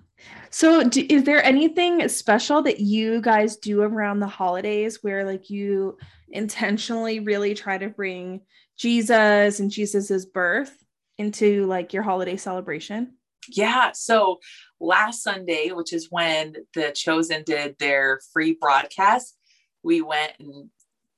So, 0.50 0.88
do, 0.88 1.06
is 1.10 1.24
there 1.24 1.44
anything 1.44 2.08
special 2.08 2.62
that 2.64 2.80
you 2.80 3.22
guys 3.22 3.58
do 3.58 3.82
around 3.82 4.20
the 4.20 4.28
holidays 4.28 5.00
where, 5.02 5.26
like, 5.26 5.50
you 5.50 5.98
intentionally 6.30 7.20
really 7.20 7.54
try 7.54 7.78
to 7.78 7.90
bring 7.90 8.42
Jesus 8.78 9.60
and 9.60 9.70
Jesus's 9.70 10.26
birth 10.26 10.74
into 11.18 11.66
like 11.66 11.94
your 11.94 12.04
holiday 12.04 12.38
celebration? 12.38 13.16
Yeah. 13.50 13.92
So, 13.94 14.40
last 14.80 15.24
Sunday, 15.24 15.72
which 15.72 15.94
is 15.94 16.08
when 16.10 16.56
the 16.74 16.92
Chosen 16.96 17.44
did 17.44 17.76
their 17.80 18.20
free 18.34 18.58
broadcast, 18.60 19.38
we 19.84 20.02
went 20.02 20.34
and 20.40 20.70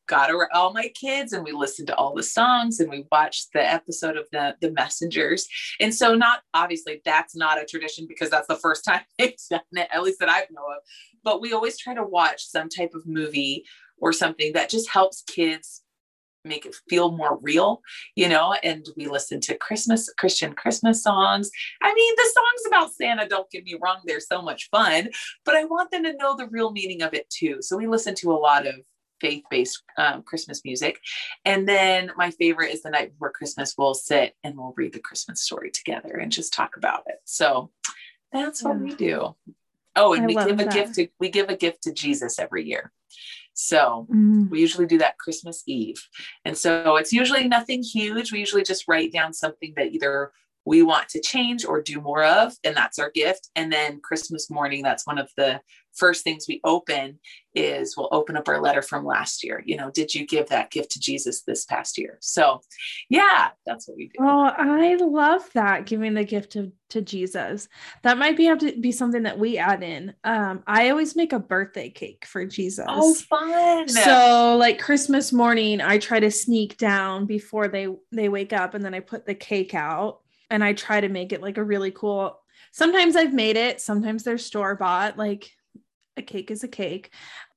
got 0.08 0.32
all 0.54 0.74
my 0.74 0.90
kids 1.00 1.34
and 1.34 1.44
we 1.44 1.52
listened 1.52 1.88
to 1.88 1.96
all 1.96 2.14
the 2.14 2.24
songs 2.24 2.80
and 2.80 2.90
we 2.90 3.06
watched 3.12 3.50
the 3.54 3.62
episode 3.64 4.18
of 4.18 4.26
the 4.32 4.56
the 4.62 4.72
messengers 4.72 5.48
and 5.80 5.94
so 5.94 6.16
not 6.16 6.42
obviously 6.54 7.02
that's 7.06 7.36
not 7.36 7.62
a 7.62 7.66
tradition 7.66 8.06
because 8.08 8.30
that's 8.30 8.48
the 8.48 8.56
first 8.56 8.84
time 8.88 9.02
they've 9.18 9.36
done 9.50 9.62
it 9.74 9.88
at 9.92 10.04
least 10.04 10.20
that 10.20 10.30
i 10.30 10.40
know 10.52 10.62
of 10.62 10.82
but 11.24 11.42
we 11.42 11.54
always 11.54 11.78
try 11.78 11.94
to 11.94 12.04
watch 12.04 12.46
some 12.46 12.70
type 12.70 12.92
of 12.94 13.06
movie 13.06 13.66
or 14.00 14.14
something 14.14 14.54
that 14.54 14.70
just 14.70 14.90
helps 14.90 15.24
kids 15.24 15.84
make 16.48 16.66
it 16.66 16.76
feel 16.90 17.12
more 17.12 17.38
real, 17.42 17.82
you 18.16 18.28
know, 18.28 18.54
and 18.64 18.86
we 18.96 19.08
listen 19.08 19.40
to 19.42 19.58
Christmas, 19.58 20.12
Christian 20.18 20.54
Christmas 20.54 21.04
songs. 21.04 21.50
I 21.82 21.94
mean, 21.94 22.14
the 22.16 22.32
songs 22.34 22.68
about 22.68 22.94
Santa, 22.94 23.28
don't 23.28 23.50
get 23.52 23.64
me 23.64 23.78
wrong, 23.82 23.98
they're 24.06 24.20
so 24.20 24.42
much 24.42 24.70
fun, 24.70 25.10
but 25.46 25.56
I 25.56 25.66
want 25.66 25.92
them 25.92 26.04
to 26.04 26.16
know 26.16 26.36
the 26.36 26.48
real 26.48 26.72
meaning 26.72 27.02
of 27.02 27.14
it 27.14 27.30
too. 27.30 27.58
So 27.62 27.78
we 27.78 27.88
listen 27.88 28.16
to 28.16 28.32
a 28.32 28.34
lot 28.34 28.66
of 28.66 28.76
faith 29.20 29.44
based 29.50 29.82
um, 29.98 30.24
Christmas 30.24 30.64
music. 30.64 31.00
And 31.46 31.68
then 31.68 32.12
my 32.18 32.32
favorite 32.32 32.74
is 32.74 32.82
the 32.84 32.90
night 32.90 33.12
before 33.12 33.32
Christmas, 33.32 33.76
we'll 33.78 33.94
sit 33.94 34.36
and 34.44 34.58
we'll 34.58 34.74
read 34.76 34.94
the 34.94 35.00
Christmas 35.00 35.42
story 35.42 35.72
together 35.72 36.18
and 36.18 36.32
just 36.32 36.54
talk 36.54 36.78
about 36.78 37.04
it. 37.08 37.20
So 37.26 37.72
that's 38.32 38.64
what 38.64 38.78
yeah. 38.78 38.84
we 38.84 38.96
do. 38.96 39.36
Oh, 39.96 40.14
and 40.14 40.24
I 40.24 40.28
we 40.28 40.36
give 40.36 40.58
that. 40.58 40.68
a 40.68 40.78
gift 40.78 40.96
to 40.96 41.08
we 41.20 41.30
give 41.30 41.50
a 41.50 41.58
gift 41.58 41.84
to 41.84 41.94
Jesus 41.94 42.40
every 42.40 42.66
year. 42.66 42.92
So 43.54 44.08
mm. 44.14 44.48
we 44.50 44.62
usually 44.62 44.86
do 44.86 45.00
that 45.00 45.18
Christmas 45.18 45.64
Eve. 45.66 45.98
And 46.46 46.56
so 46.56 46.98
it's 46.98 47.12
usually 47.12 47.48
nothing 47.48 47.82
huge. 47.82 48.32
We 48.32 48.40
usually 48.40 48.62
just 48.62 48.88
write 48.88 49.12
down 49.12 49.34
something 49.34 49.74
that 49.76 49.94
either 49.94 50.32
we 50.64 50.84
want 50.84 51.10
to 51.10 51.22
change 51.22 51.66
or 51.66 51.82
do 51.82 52.02
more 52.02 52.24
of, 52.24 52.54
and 52.64 52.76
that's 52.76 53.00
our 53.00 53.10
gift. 53.10 53.50
And 53.56 53.72
then 53.72 54.02
Christmas 54.02 54.52
morning, 54.52 54.84
that's 54.84 55.08
one 55.08 55.18
of 55.18 55.32
the 55.38 55.62
first 55.98 56.24
things 56.24 56.46
we 56.48 56.62
open 56.64 57.20
is 57.56 57.98
we'll 57.98 58.10
open 58.12 58.38
up 58.38 58.48
our 58.48 58.62
letter 58.62 58.82
from 58.82 59.06
last 59.06 59.44
year. 59.44 59.64
You 59.66 59.78
know, 59.78 59.90
did 59.90 60.14
you 60.14 60.28
give 60.28 60.50
that 60.50 60.70
gift 60.70 60.92
to 60.92 61.00
Jesus 61.00 61.42
this 61.42 61.66
past 61.66 61.98
year? 61.98 62.18
So 62.22 62.62
yeah, 63.10 63.50
that's 63.66 63.88
what 63.88 63.98
we 63.98 64.06
do. 64.08 64.20
Oh, 64.20 64.52
I 64.56 64.96
love 64.96 65.50
that 65.54 65.86
giving 65.88 66.14
the 66.14 66.24
gift 66.24 66.52
to, 66.54 66.72
to 66.90 67.02
Jesus. 67.02 67.68
That 68.04 68.18
might 68.18 68.38
be 68.38 68.46
have 68.46 68.60
to 68.60 68.80
be 68.80 68.92
something 68.92 69.24
that 69.24 69.40
we 69.40 69.58
add 69.58 69.82
in. 69.82 70.14
Um, 70.24 70.64
I 70.68 70.90
always 70.92 71.16
make 71.16 71.34
a 71.34 71.40
birthday 71.40 71.90
cake 71.90 72.26
for 72.28 72.46
Jesus. 72.46 72.86
Oh, 72.88 73.16
fun. 73.16 73.88
So 73.88 74.56
like 74.58 74.80
Christmas 74.80 75.34
morning, 75.34 75.82
I 75.82 75.98
try 75.98 76.20
to 76.20 76.32
sneak 76.32 76.78
down 76.78 77.26
before 77.26 77.68
they 77.68 77.88
they 78.12 78.30
wake 78.30 78.54
up 78.54 78.76
and 78.76 78.86
then 78.86 78.94
I 78.94 79.00
put 79.00 79.26
the 79.26 79.36
cake 79.36 79.74
out 79.74 80.20
and 80.50 80.64
I 80.64 80.74
try 80.74 81.02
to 81.02 81.10
make 81.10 81.34
it 81.34 81.42
like 81.42 81.58
a 81.58 81.64
really 81.64 81.92
cool. 81.92 82.40
Sometimes 82.72 83.16
I've 83.16 83.34
made 83.34 83.58
it, 83.58 83.82
sometimes 83.82 84.24
they're 84.24 84.38
store 84.38 84.76
bought, 84.76 85.18
like 85.18 85.50
a 86.18 86.22
cake 86.22 86.52
is 86.52 86.64
a 86.64 86.68
cake. 86.68 87.12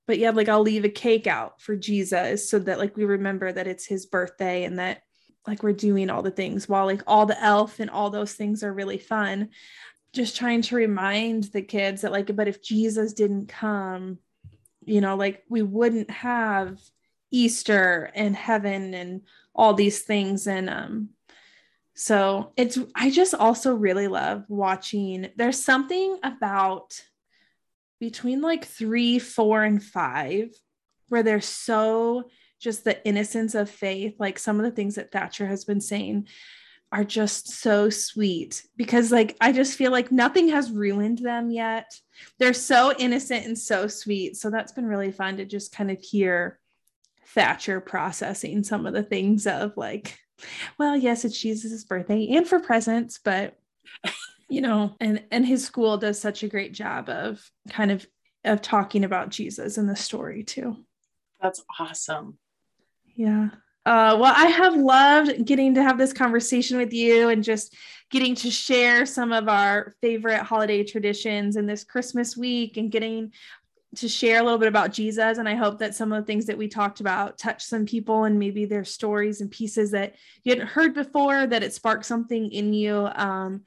But 0.06 0.18
yeah, 0.18 0.30
like 0.30 0.48
I'll 0.48 0.62
leave 0.62 0.84
a 0.84 0.88
cake 0.88 1.26
out 1.26 1.60
for 1.60 1.76
Jesus 1.76 2.50
so 2.50 2.58
that 2.60 2.78
like 2.78 2.96
we 2.96 3.04
remember 3.04 3.52
that 3.52 3.66
it's 3.66 3.86
his 3.86 4.06
birthday 4.06 4.64
and 4.64 4.78
that 4.78 5.02
like 5.46 5.62
we're 5.62 5.72
doing 5.72 6.10
all 6.10 6.22
the 6.22 6.30
things 6.30 6.68
while 6.68 6.86
like 6.86 7.02
all 7.06 7.26
the 7.26 7.42
elf 7.42 7.80
and 7.80 7.90
all 7.90 8.10
those 8.10 8.34
things 8.34 8.62
are 8.62 8.72
really 8.72 8.98
fun. 8.98 9.50
Just 10.12 10.36
trying 10.36 10.62
to 10.62 10.76
remind 10.76 11.44
the 11.44 11.62
kids 11.62 12.02
that 12.02 12.12
like, 12.12 12.34
but 12.34 12.48
if 12.48 12.62
Jesus 12.62 13.12
didn't 13.12 13.46
come, 13.46 14.18
you 14.84 15.00
know, 15.00 15.16
like 15.16 15.44
we 15.48 15.62
wouldn't 15.62 16.10
have 16.10 16.78
Easter 17.30 18.10
and 18.14 18.34
heaven 18.34 18.94
and 18.94 19.22
all 19.54 19.74
these 19.74 20.02
things. 20.02 20.46
And 20.46 20.68
um 20.68 21.10
so 21.94 22.52
it's, 22.56 22.78
I 22.94 23.10
just 23.10 23.34
also 23.34 23.74
really 23.74 24.08
love 24.08 24.44
watching. 24.48 25.28
There's 25.36 25.62
something 25.62 26.18
about 26.22 26.98
between 28.00 28.40
like 28.40 28.64
three, 28.64 29.18
four, 29.18 29.62
and 29.62 29.82
five 29.82 30.48
where 31.08 31.22
they're 31.22 31.40
so 31.40 32.30
just 32.58 32.84
the 32.84 33.04
innocence 33.06 33.54
of 33.54 33.70
faith. 33.70 34.16
Like 34.18 34.38
some 34.38 34.58
of 34.58 34.64
the 34.64 34.70
things 34.70 34.96
that 34.96 35.12
Thatcher 35.12 35.46
has 35.46 35.64
been 35.64 35.80
saying 35.80 36.28
are 36.92 37.04
just 37.04 37.48
so 37.48 37.88
sweet 37.88 38.64
because 38.76 39.12
like 39.12 39.36
I 39.40 39.52
just 39.52 39.76
feel 39.78 39.92
like 39.92 40.10
nothing 40.10 40.48
has 40.48 40.70
ruined 40.70 41.18
them 41.18 41.50
yet. 41.50 41.92
They're 42.38 42.52
so 42.52 42.92
innocent 42.98 43.46
and 43.46 43.56
so 43.56 43.86
sweet. 43.86 44.36
So 44.36 44.50
that's 44.50 44.72
been 44.72 44.86
really 44.86 45.12
fun 45.12 45.36
to 45.36 45.44
just 45.44 45.72
kind 45.72 45.90
of 45.90 46.00
hear 46.00 46.58
Thatcher 47.28 47.80
processing 47.80 48.64
some 48.64 48.86
of 48.86 48.92
the 48.92 49.04
things 49.04 49.46
of 49.46 49.76
like 49.76 50.18
well, 50.78 50.96
yes, 50.96 51.24
it's 51.24 51.38
Jesus' 51.38 51.84
birthday 51.84 52.28
and 52.30 52.46
for 52.48 52.60
presents, 52.60 53.20
but 53.22 53.56
you 54.50 54.60
know, 54.60 54.96
and 55.00 55.22
and 55.30 55.46
his 55.46 55.64
school 55.64 55.96
does 55.96 56.20
such 56.20 56.42
a 56.42 56.48
great 56.48 56.74
job 56.74 57.08
of 57.08 57.40
kind 57.70 57.90
of 57.90 58.06
of 58.44 58.60
talking 58.60 59.04
about 59.04 59.30
Jesus 59.30 59.78
in 59.78 59.86
the 59.86 59.96
story 59.96 60.42
too. 60.42 60.76
That's 61.40 61.62
awesome. 61.78 62.38
Yeah. 63.14 63.50
Uh, 63.86 64.16
well, 64.20 64.34
I 64.36 64.46
have 64.46 64.76
loved 64.76 65.46
getting 65.46 65.74
to 65.74 65.82
have 65.82 65.96
this 65.96 66.12
conversation 66.12 66.76
with 66.76 66.92
you 66.92 67.30
and 67.30 67.42
just 67.42 67.74
getting 68.10 68.34
to 68.36 68.50
share 68.50 69.06
some 69.06 69.32
of 69.32 69.48
our 69.48 69.94
favorite 70.02 70.42
holiday 70.42 70.84
traditions 70.84 71.56
in 71.56 71.66
this 71.66 71.84
Christmas 71.84 72.36
week 72.36 72.76
and 72.76 72.90
getting 72.90 73.32
to 73.96 74.08
share 74.08 74.40
a 74.40 74.42
little 74.42 74.58
bit 74.58 74.68
about 74.68 74.92
Jesus. 74.92 75.38
And 75.38 75.48
I 75.48 75.54
hope 75.54 75.78
that 75.78 75.94
some 75.94 76.12
of 76.12 76.22
the 76.22 76.26
things 76.26 76.46
that 76.46 76.58
we 76.58 76.68
talked 76.68 77.00
about 77.00 77.38
touch 77.38 77.64
some 77.64 77.86
people 77.86 78.24
and 78.24 78.38
maybe 78.38 78.64
their 78.64 78.84
stories 78.84 79.40
and 79.40 79.50
pieces 79.50 79.90
that 79.92 80.14
you 80.44 80.52
hadn't 80.52 80.68
heard 80.68 80.94
before, 80.94 81.46
that 81.46 81.62
it 81.62 81.72
sparked 81.72 82.04
something 82.04 82.50
in 82.52 82.72
you 82.72 83.08
um, 83.14 83.62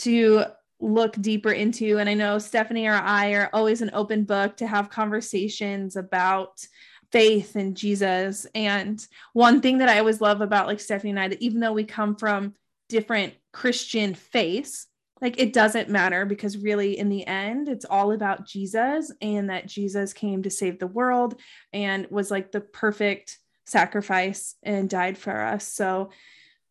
to 0.00 0.44
look 0.80 1.20
deeper 1.20 1.52
into. 1.52 1.98
And 1.98 2.08
I 2.08 2.14
know 2.14 2.38
Stephanie 2.38 2.86
or 2.86 2.94
I 2.94 3.32
are 3.32 3.50
always 3.52 3.82
an 3.82 3.90
open 3.92 4.24
book 4.24 4.56
to 4.58 4.66
have 4.66 4.90
conversations 4.90 5.96
about 5.96 6.66
faith 7.12 7.56
and 7.56 7.76
Jesus. 7.76 8.46
And 8.54 9.04
one 9.32 9.60
thing 9.60 9.78
that 9.78 9.88
I 9.88 9.98
always 9.98 10.20
love 10.20 10.40
about 10.40 10.66
like 10.66 10.80
Stephanie 10.80 11.10
and 11.10 11.20
I, 11.20 11.28
that 11.28 11.42
even 11.42 11.60
though 11.60 11.72
we 11.72 11.84
come 11.84 12.16
from 12.16 12.54
different 12.88 13.34
Christian 13.52 14.14
faiths, 14.14 14.86
like 15.20 15.38
it 15.38 15.52
doesn't 15.52 15.90
matter 15.90 16.24
because 16.24 16.56
really 16.56 16.98
in 16.98 17.08
the 17.10 17.26
end 17.26 17.68
it's 17.68 17.84
all 17.84 18.12
about 18.12 18.46
Jesus 18.46 19.12
and 19.20 19.50
that 19.50 19.66
Jesus 19.66 20.12
came 20.14 20.42
to 20.42 20.50
save 20.50 20.78
the 20.78 20.86
world 20.86 21.38
and 21.72 22.06
was 22.10 22.30
like 22.30 22.52
the 22.52 22.60
perfect 22.60 23.38
sacrifice 23.66 24.56
and 24.62 24.88
died 24.88 25.18
for 25.18 25.38
us. 25.38 25.70
So 25.70 26.10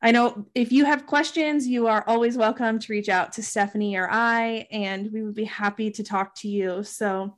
I 0.01 0.11
know 0.11 0.45
if 0.55 0.71
you 0.71 0.85
have 0.85 1.05
questions, 1.05 1.67
you 1.67 1.87
are 1.87 2.05
always 2.07 2.37
welcome 2.37 2.79
to 2.79 2.93
reach 2.93 3.09
out 3.09 3.33
to 3.33 3.43
Stephanie 3.43 3.97
or 3.97 4.09
I, 4.09 4.67
and 4.71 5.11
we 5.11 5.23
would 5.23 5.35
be 5.35 5.43
happy 5.43 5.91
to 5.91 6.03
talk 6.03 6.35
to 6.35 6.47
you. 6.47 6.83
So 6.83 7.35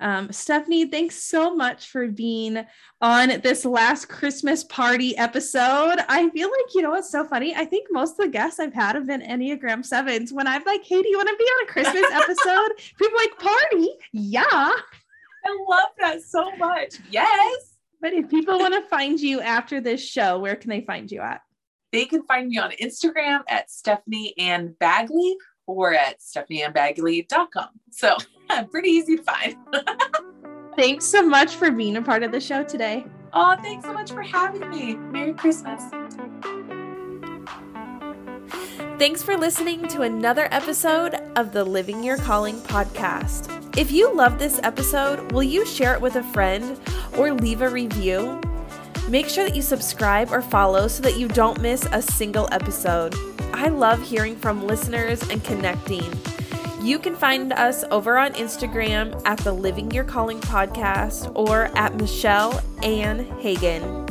um, 0.00 0.30
Stephanie, 0.32 0.86
thanks 0.90 1.22
so 1.22 1.54
much 1.54 1.88
for 1.88 2.08
being 2.08 2.64
on 3.00 3.40
this 3.40 3.64
last 3.64 4.08
Christmas 4.08 4.64
party 4.64 5.16
episode. 5.16 5.98
I 6.08 6.28
feel 6.30 6.50
like, 6.50 6.74
you 6.74 6.82
know, 6.82 6.90
what's 6.90 7.10
so 7.10 7.24
funny. 7.24 7.54
I 7.54 7.64
think 7.64 7.86
most 7.90 8.18
of 8.18 8.26
the 8.26 8.28
guests 8.28 8.60
I've 8.60 8.74
had 8.74 8.96
have 8.96 9.06
been 9.06 9.22
Enneagram 9.22 9.84
sevens. 9.84 10.32
When 10.32 10.46
I'm 10.46 10.64
like, 10.64 10.84
hey, 10.84 11.00
do 11.00 11.08
you 11.08 11.16
want 11.16 11.28
to 11.28 11.36
be 11.36 11.44
on 11.44 11.64
a 11.64 11.72
Christmas 11.72 12.04
episode? 12.12 12.70
People 12.98 13.18
like, 13.18 13.38
party? 13.38 13.88
Yeah. 14.12 14.42
I 14.50 15.64
love 15.68 15.90
that 16.00 16.22
so 16.22 16.54
much. 16.56 16.96
Yes. 17.10 17.76
But 18.00 18.12
if 18.12 18.28
people 18.28 18.58
want 18.58 18.74
to 18.74 18.82
find 18.88 19.18
you 19.18 19.40
after 19.40 19.80
this 19.80 20.06
show, 20.06 20.38
where 20.38 20.56
can 20.56 20.70
they 20.70 20.82
find 20.82 21.10
you 21.10 21.20
at? 21.20 21.40
They 21.94 22.06
can 22.06 22.24
find 22.24 22.48
me 22.48 22.58
on 22.58 22.72
Instagram 22.82 23.42
at 23.46 23.70
Stephanie 23.70 24.34
and 24.36 24.76
Bagley 24.80 25.36
or 25.68 25.94
at 25.94 26.18
stephanieandbagley.com. 26.18 27.68
So 27.92 28.16
pretty 28.72 28.88
easy 28.88 29.18
to 29.18 29.22
find. 29.22 29.54
thanks 30.76 31.04
so 31.04 31.24
much 31.24 31.54
for 31.54 31.70
being 31.70 31.96
a 31.96 32.02
part 32.02 32.24
of 32.24 32.32
the 32.32 32.40
show 32.40 32.64
today. 32.64 33.06
Oh, 33.32 33.54
thanks 33.62 33.84
so 33.84 33.92
much 33.92 34.10
for 34.10 34.22
having 34.22 34.68
me. 34.70 34.96
Merry 34.96 35.34
Christmas. 35.34 35.84
Thanks 38.98 39.22
for 39.22 39.36
listening 39.36 39.86
to 39.86 40.02
another 40.02 40.48
episode 40.50 41.14
of 41.36 41.52
the 41.52 41.62
Living 41.62 42.02
Your 42.02 42.16
Calling 42.16 42.56
podcast. 42.56 43.78
If 43.78 43.92
you 43.92 44.12
love 44.12 44.40
this 44.40 44.58
episode, 44.64 45.30
will 45.30 45.44
you 45.44 45.64
share 45.64 45.94
it 45.94 46.00
with 46.00 46.16
a 46.16 46.24
friend 46.24 46.76
or 47.16 47.32
leave 47.32 47.62
a 47.62 47.68
review? 47.68 48.40
Make 49.08 49.28
sure 49.28 49.44
that 49.44 49.54
you 49.54 49.62
subscribe 49.62 50.32
or 50.32 50.40
follow 50.40 50.88
so 50.88 51.02
that 51.02 51.18
you 51.18 51.28
don't 51.28 51.60
miss 51.60 51.86
a 51.92 52.00
single 52.00 52.48
episode. 52.52 53.14
I 53.52 53.68
love 53.68 54.02
hearing 54.02 54.34
from 54.36 54.66
listeners 54.66 55.22
and 55.28 55.44
connecting. 55.44 56.10
You 56.80 56.98
can 56.98 57.14
find 57.14 57.52
us 57.52 57.84
over 57.90 58.18
on 58.18 58.32
Instagram 58.32 59.20
at 59.24 59.38
the 59.38 59.52
Living 59.52 59.90
Your 59.90 60.04
Calling 60.04 60.40
podcast 60.40 61.30
or 61.34 61.66
at 61.76 61.94
Michelle 61.96 62.62
Ann 62.82 63.24
Hagen. 63.40 64.06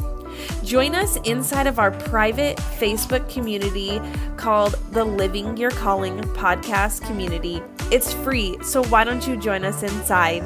Join 0.63 0.95
us 0.95 1.17
inside 1.17 1.67
of 1.67 1.79
our 1.79 1.91
private 1.91 2.57
Facebook 2.57 3.29
community 3.29 4.01
called 4.37 4.75
the 4.91 5.03
Living 5.03 5.57
Your 5.57 5.71
Calling 5.71 6.19
podcast 6.19 7.01
community. 7.01 7.61
It's 7.93 8.11
free, 8.11 8.57
so 8.63 8.83
why 8.85 9.03
don't 9.03 9.27
you 9.27 9.37
join 9.37 9.63
us 9.63 9.83
inside? 9.83 10.43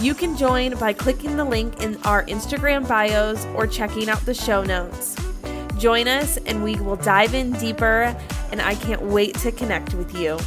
You 0.00 0.14
can 0.14 0.34
join 0.34 0.78
by 0.78 0.94
clicking 0.94 1.36
the 1.36 1.44
link 1.44 1.82
in 1.82 1.98
our 2.04 2.24
Instagram 2.24 2.88
bios 2.88 3.44
or 3.54 3.66
checking 3.66 4.08
out 4.08 4.24
the 4.24 4.32
show 4.32 4.64
notes. 4.64 5.14
Join 5.76 6.08
us 6.08 6.38
and 6.46 6.64
we 6.64 6.76
will 6.76 6.96
dive 6.96 7.34
in 7.34 7.52
deeper, 7.52 8.16
and 8.50 8.62
I 8.62 8.76
can't 8.76 9.02
wait 9.02 9.34
to 9.40 9.52
connect 9.52 9.92
with 9.92 10.16
you. 10.16 10.38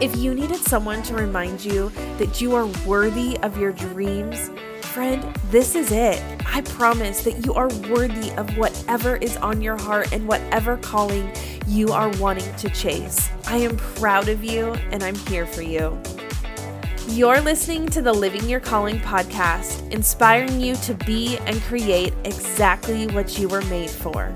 If 0.00 0.16
you 0.16 0.34
needed 0.34 0.56
someone 0.56 1.00
to 1.04 1.14
remind 1.14 1.64
you 1.64 1.92
that 2.18 2.40
you 2.40 2.56
are 2.56 2.66
worthy 2.84 3.38
of 3.38 3.56
your 3.56 3.70
dreams, 3.70 4.50
friend, 4.94 5.24
this 5.50 5.74
is 5.74 5.90
it. 5.90 6.22
I 6.46 6.60
promise 6.60 7.24
that 7.24 7.44
you 7.44 7.52
are 7.54 7.66
worthy 7.90 8.30
of 8.36 8.56
whatever 8.56 9.16
is 9.16 9.36
on 9.38 9.60
your 9.60 9.76
heart 9.76 10.12
and 10.12 10.28
whatever 10.28 10.76
calling 10.76 11.32
you 11.66 11.90
are 11.90 12.10
wanting 12.18 12.54
to 12.54 12.68
chase. 12.70 13.28
I 13.48 13.56
am 13.56 13.76
proud 13.76 14.28
of 14.28 14.44
you 14.44 14.72
and 14.92 15.02
I'm 15.02 15.16
here 15.16 15.46
for 15.46 15.62
you. 15.62 16.00
You're 17.08 17.40
listening 17.40 17.88
to 17.88 18.02
the 18.02 18.12
Living 18.12 18.48
Your 18.48 18.60
Calling 18.60 19.00
podcast, 19.00 19.90
inspiring 19.90 20.60
you 20.60 20.76
to 20.76 20.94
be 20.94 21.38
and 21.38 21.60
create 21.62 22.14
exactly 22.22 23.08
what 23.08 23.36
you 23.36 23.48
were 23.48 23.62
made 23.62 23.90
for. 23.90 24.32